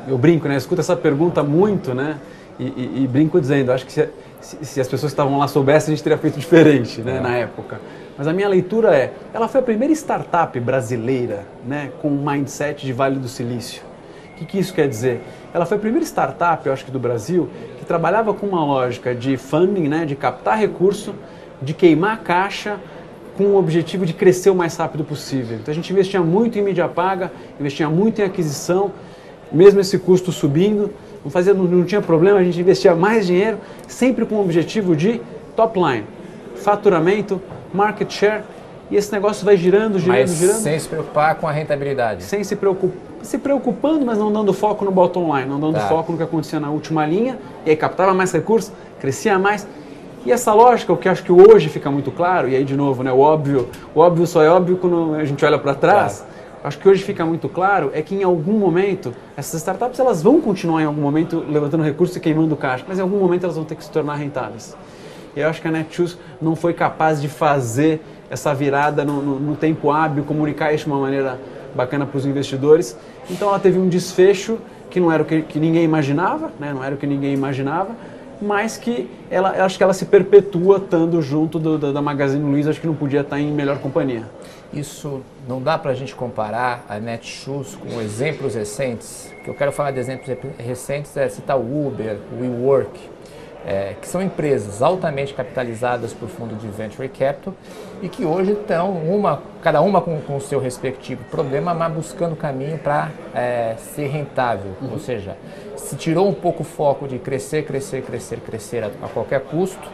[0.08, 0.56] eu brinco, né?
[0.56, 2.18] Eu escuto essa pergunta muito, né?
[2.60, 4.10] E, e, e brinco dizendo, acho que se,
[4.40, 7.18] se, se, as pessoas que estavam lá soubessem, a gente teria feito diferente, né?
[7.18, 7.20] É.
[7.20, 7.80] Na época.
[8.18, 11.92] Mas a minha leitura é, ela foi a primeira startup brasileira, né?
[12.02, 13.91] Com um mindset de Vale do Silício.
[14.42, 15.22] O que, que isso quer dizer?
[15.54, 19.14] Ela foi a primeira startup, eu acho que do Brasil, que trabalhava com uma lógica
[19.14, 20.04] de funding, né?
[20.04, 21.14] De captar recurso,
[21.62, 22.80] de queimar a caixa,
[23.38, 25.58] com o objetivo de crescer o mais rápido possível.
[25.58, 28.92] Então a gente investia muito em mídia paga, investia muito em aquisição,
[29.52, 30.92] mesmo esse custo subindo,
[31.24, 34.96] não, fazia, não, não tinha problema, a gente investia mais dinheiro, sempre com o objetivo
[34.96, 35.22] de
[35.56, 36.06] top line,
[36.56, 37.40] faturamento,
[37.72, 38.42] market share,
[38.90, 40.58] e esse negócio vai girando, girando, mas girando.
[40.58, 42.24] Sem se preocupar com a rentabilidade.
[42.24, 45.88] Sem se preocupar, se preocupando, mas não dando foco no bottom line, não dando tá.
[45.88, 49.68] foco no que acontecia na última linha, e aí captava mais recursos, crescia mais.
[50.26, 53.04] E essa lógica, o que acho que hoje fica muito claro, e aí de novo,
[53.04, 56.20] né, o óbvio, o óbvio só é óbvio quando a gente olha para trás.
[56.20, 56.32] Claro
[56.64, 60.40] acho que hoje fica muito claro é que em algum momento essas startups elas vão
[60.40, 63.66] continuar em algum momento levantando recursos e queimando caixa, mas em algum momento elas vão
[63.66, 64.76] ter que se tornar rentáveis.
[65.36, 69.40] E eu acho que a Netshoes não foi capaz de fazer essa virada no, no,
[69.40, 71.40] no tempo hábil, comunicar isso de uma maneira
[71.76, 72.98] bacana para os investidores.
[73.30, 74.58] Então ela teve um desfecho
[74.90, 76.74] que não era o que, que ninguém imaginava, né?
[76.74, 77.96] não era o que ninguém imaginava,
[78.42, 82.72] mas que ela, acho que ela se perpetua estando junto do, da, da Magazine Luiza,
[82.72, 84.24] acho que não podia estar em melhor companhia.
[84.74, 89.32] Isso não dá para a gente comparar a Netshoes com exemplos recentes.
[89.40, 92.90] O que eu quero falar de exemplos recentes é citar o Uber, o WeWork,
[93.66, 97.54] é, que são empresas altamente capitalizadas por fundo de venture capital
[98.02, 102.78] e que hoje estão uma, cada uma com o seu respectivo problema, mas buscando caminho
[102.78, 104.72] para é, ser rentável.
[104.82, 104.94] Uhum.
[104.94, 105.38] Ou seja,
[105.76, 109.88] se tirou um pouco o foco de crescer, crescer, crescer, crescer a, a qualquer custo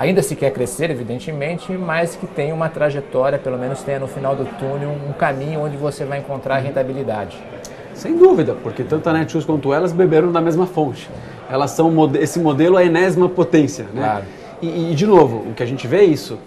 [0.00, 4.34] Ainda se quer crescer, evidentemente, mas que tenha uma trajetória, pelo menos tenha no final
[4.34, 7.36] do túnel um caminho onde você vai encontrar rentabilidade.
[7.92, 11.10] Sem dúvida, porque tanto a Netshoes quanto elas beberam da mesma fonte.
[11.50, 14.02] Elas são esse modelo é a enésima potência, né?
[14.02, 14.24] Claro.
[14.62, 16.38] E, e, de novo, o que a gente vê é isso,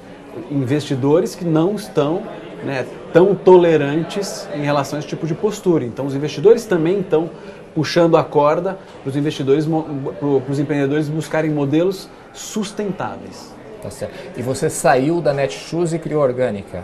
[0.52, 2.22] investidores que não estão
[2.64, 5.84] né, tão tolerantes em relação a esse tipo de postura.
[5.84, 7.30] Então, os investidores também estão
[7.74, 13.54] puxando a corda para os investidores, para os empreendedores buscarem modelos sustentáveis.
[13.82, 14.14] Tá certo.
[14.38, 16.84] E você saiu da Netshoes e criou Orgânica?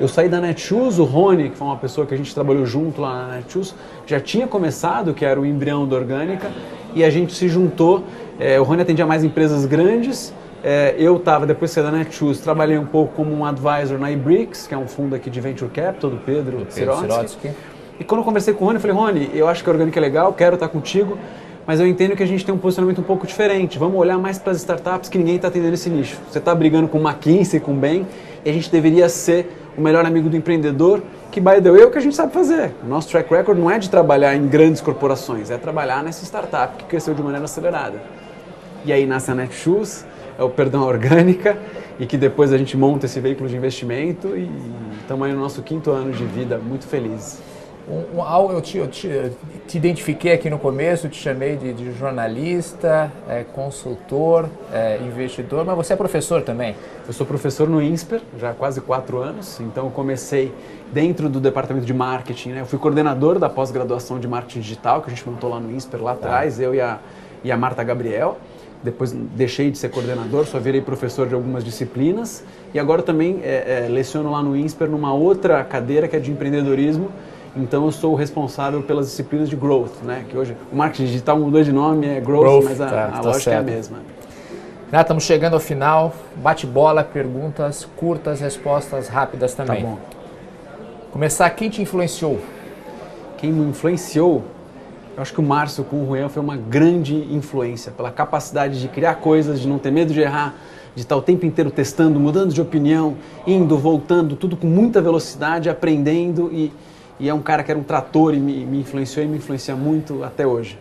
[0.00, 3.00] Eu saí da Netshoes, o Rony, que foi uma pessoa que a gente trabalhou junto
[3.00, 3.74] lá na Netshoes,
[4.06, 6.52] já tinha começado, que era o embrião da Orgânica,
[6.94, 8.04] e a gente se juntou.
[8.38, 10.32] É, o Rony atendia mais empresas grandes,
[10.62, 14.10] é, eu estava, depois de sair da Netshoes, trabalhei um pouco como um advisor na
[14.12, 17.50] iBricks, que é um fundo aqui de Venture Capital, do Pedro, Pedro Sirotsky.
[17.98, 19.98] E quando eu conversei com o Rony, eu falei, Rony, eu acho que a Orgânica
[19.98, 21.18] é legal, quero estar contigo,
[21.66, 23.78] mas eu entendo que a gente tem um posicionamento um pouco diferente.
[23.78, 26.16] Vamos olhar mais para as startups que ninguém está atendendo esse nicho.
[26.30, 28.06] Você está brigando com McKinsey, com Bain,
[28.44, 31.00] e a gente deveria ser o melhor amigo do empreendedor,
[31.30, 32.74] que, by the way, é o que a gente sabe fazer.
[32.84, 36.76] O nosso track record não é de trabalhar em grandes corporações, é trabalhar nessa startup
[36.76, 38.02] que cresceu de maneira acelerada.
[38.84, 40.04] E aí nasce a Netshoes,
[40.36, 41.56] é o Perdão Orgânica,
[41.98, 44.50] e que depois a gente monta esse veículo de investimento e
[45.00, 47.40] estamos aí no nosso quinto ano de vida, muito felizes.
[47.88, 49.08] Um, um, eu, te, eu te,
[49.68, 55.76] te, identifiquei aqui no começo, te chamei de, de jornalista, é, consultor, é, investidor, mas
[55.76, 56.74] você é professor também?
[57.06, 60.52] Eu sou professor no INSPER, já há quase quatro anos, então comecei
[60.92, 62.60] dentro do departamento de marketing, né?
[62.62, 66.02] eu fui coordenador da pós-graduação de marketing digital, que a gente montou lá no INSPER
[66.02, 66.62] lá atrás, tá.
[66.62, 66.98] eu e a,
[67.44, 68.38] e a Marta Gabriel
[68.82, 73.86] depois deixei de ser coordenador, só virei professor de algumas disciplinas e agora também é,
[73.86, 77.10] é, leciono lá no INSPER numa outra cadeira que é de empreendedorismo
[77.56, 80.24] então eu sou o responsável pelas disciplinas de growth, né?
[80.28, 83.10] Que hoje o marketing digital mudou de nome, é growth, growth mas a, tá, a
[83.10, 83.68] tá lógica certo.
[83.68, 83.98] é a mesma.
[84.90, 86.14] Já estamos chegando ao final.
[86.36, 89.82] Bate bola, perguntas curtas, respostas rápidas também.
[89.82, 89.98] Tá bom.
[91.10, 92.38] Começar, quem te influenciou?
[93.36, 94.42] Quem me influenciou?
[95.16, 98.88] Eu acho que o Márcio com o Juan foi uma grande influência pela capacidade de
[98.88, 100.54] criar coisas, de não ter medo de errar,
[100.94, 105.68] de estar o tempo inteiro testando, mudando de opinião, indo, voltando, tudo com muita velocidade,
[105.68, 106.72] aprendendo e,
[107.20, 109.74] e é um cara que era um trator e me, me influenciou e me influencia
[109.74, 110.78] muito até hoje.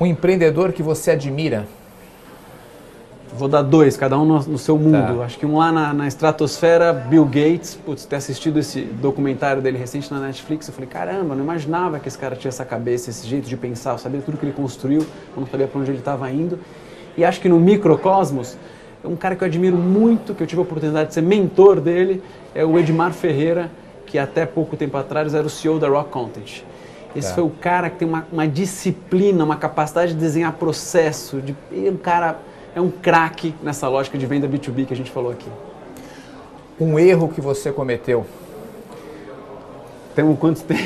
[0.00, 1.66] Um empreendedor que você admira?
[3.34, 5.18] Vou dar dois, cada um no, no seu mundo.
[5.18, 5.24] Tá.
[5.24, 9.78] Acho que um lá na, na, estratosfera, Bill Gates, putz, ter assistido esse documentário dele
[9.78, 13.26] recente na Netflix, eu falei, caramba, não imaginava que esse cara tinha essa cabeça, esse
[13.26, 15.98] jeito de pensar, eu sabia tudo que ele construiu, eu não sabia para onde ele
[15.98, 16.58] estava indo.
[17.16, 18.56] E acho que no microcosmos,
[19.02, 22.22] um cara que eu admiro muito, que eu tive a oportunidade de ser mentor dele,
[22.54, 23.70] é o Edmar Ferreira,
[24.12, 26.62] que até pouco tempo atrás era o CEO da Rock Content.
[27.16, 27.34] Esse tá.
[27.36, 31.96] foi o cara que tem uma, uma, disciplina, uma capacidade de desenhar processo, de, um
[31.96, 32.38] cara
[32.76, 35.48] é um craque nessa lógica de venda B2B que a gente falou aqui.
[36.78, 38.26] Um erro que você cometeu?
[40.14, 40.82] Tem um quanto tempo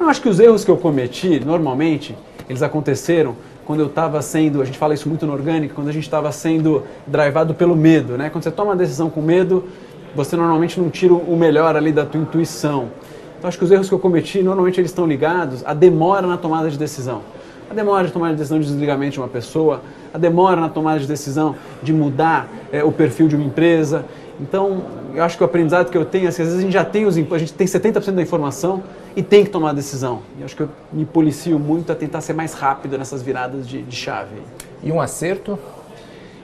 [0.00, 2.16] Eu acho que os erros que eu cometi, normalmente,
[2.48, 5.92] eles aconteceram quando eu estava sendo, a gente fala isso muito no orgânico, quando a
[5.92, 8.28] gente estava sendo drivado pelo medo, né?
[8.28, 9.68] Quando você toma uma decisão com medo,
[10.14, 12.88] você normalmente não tira o melhor ali da tua intuição.
[13.38, 16.36] Então acho que os erros que eu cometi, normalmente eles estão ligados à demora na
[16.36, 17.22] tomada de decisão.
[17.70, 21.00] A demora de tomar a decisão de desligamento de uma pessoa, a demora na tomada
[21.00, 24.04] de decisão de mudar é, o perfil de uma empresa.
[24.40, 24.82] Então,
[25.14, 26.84] eu acho que o aprendizado que eu tenho é que às vezes a gente já
[26.84, 28.82] tem os a gente tem 70% da informação
[29.16, 30.20] e tem que tomar a decisão.
[30.38, 33.82] E acho que eu me policio muito a tentar ser mais rápido nessas viradas de,
[33.82, 34.36] de chave.
[34.82, 35.58] E um acerto?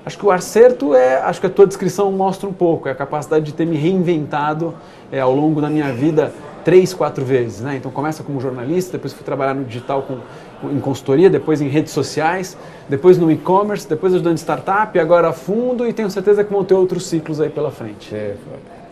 [0.05, 2.95] Acho que o acerto é, acho que a tua descrição mostra um pouco, é a
[2.95, 4.75] capacidade de ter me reinventado
[5.13, 6.33] é, ao longo da minha vida
[6.65, 7.61] três, quatro vezes.
[7.61, 7.77] Né?
[7.77, 10.19] Então começa como jornalista, depois fui trabalhar no digital com,
[10.69, 12.57] em consultoria, depois em redes sociais,
[12.89, 17.07] depois no e-commerce, depois ajudando startup, agora fundo e tenho certeza que vão ter outros
[17.07, 18.15] ciclos aí pela frente.
[18.15, 18.37] É,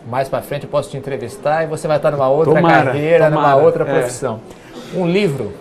[0.07, 3.29] mais para frente eu posso te entrevistar e você vai estar numa outra tomara, carreira,
[3.29, 3.99] tomara, numa outra é.
[3.99, 4.39] profissão.
[4.93, 4.97] É.
[4.97, 5.51] Um livro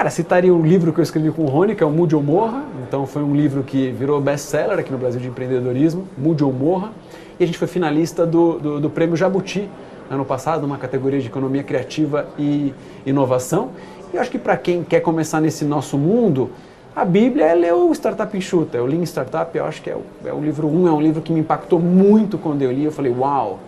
[0.00, 2.22] Cara, citaria um livro que eu escrevi com o Rony, que é o Mude ou
[2.22, 2.64] Morra.
[2.88, 6.90] Então foi um livro que virou best-seller aqui no Brasil de empreendedorismo, Mude ou Morra.
[7.38, 9.68] E a gente foi finalista do, do, do Prêmio Jabuti,
[10.08, 12.72] ano passado, numa categoria de economia criativa e
[13.04, 13.72] inovação.
[14.10, 16.48] E eu acho que para quem quer começar nesse nosso mundo,
[16.96, 19.94] a Bíblia é ler o Startup Enxuta, é o Lean Startup, eu acho que é
[19.94, 22.72] o, é o livro 1, um, é um livro que me impactou muito quando eu
[22.72, 22.86] li.
[22.86, 23.58] Eu falei, uau,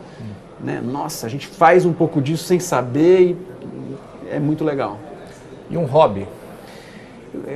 [0.58, 0.80] né?
[0.82, 3.36] nossa, a gente faz um pouco disso sem saber e
[4.30, 4.98] é muito legal.
[5.72, 6.28] E um hobby?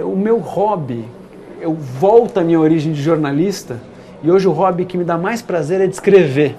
[0.02, 1.04] O meu hobby,
[1.60, 3.78] eu volto à minha origem de jornalista
[4.22, 6.56] e hoje o hobby que me dá mais prazer é de escrever.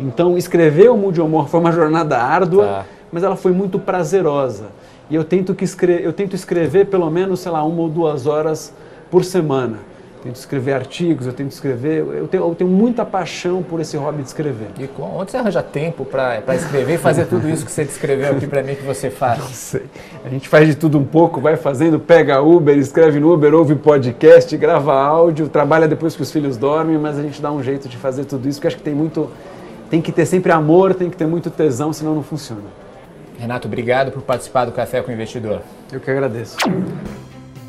[0.00, 2.84] Então, escrever o Mude Humor foi uma jornada árdua, tá.
[3.12, 4.66] mas ela foi muito prazerosa.
[5.08, 8.26] E eu tento, que escre eu tento escrever pelo menos, sei lá, uma ou duas
[8.26, 8.74] horas
[9.08, 9.91] por semana
[10.22, 11.98] tento escrever artigos, eu tento escrever.
[12.06, 14.68] Eu tenho, eu tenho muita paixão por esse hobby de escrever.
[14.78, 18.46] E onde você arranja tempo para escrever e fazer tudo isso que você descreveu aqui
[18.46, 19.40] para mim que você faz?
[19.40, 19.82] Não sei.
[20.24, 23.74] A gente faz de tudo um pouco, vai fazendo, pega Uber, escreve no Uber, ouve
[23.74, 27.88] podcast, grava áudio, trabalha depois que os filhos dormem, mas a gente dá um jeito
[27.88, 29.28] de fazer tudo isso, porque acho que tem muito.
[29.90, 32.62] Tem que ter sempre amor, tem que ter muito tesão, senão não funciona.
[33.38, 35.60] Renato, obrigado por participar do Café com o Investidor.
[35.92, 36.56] Eu que agradeço.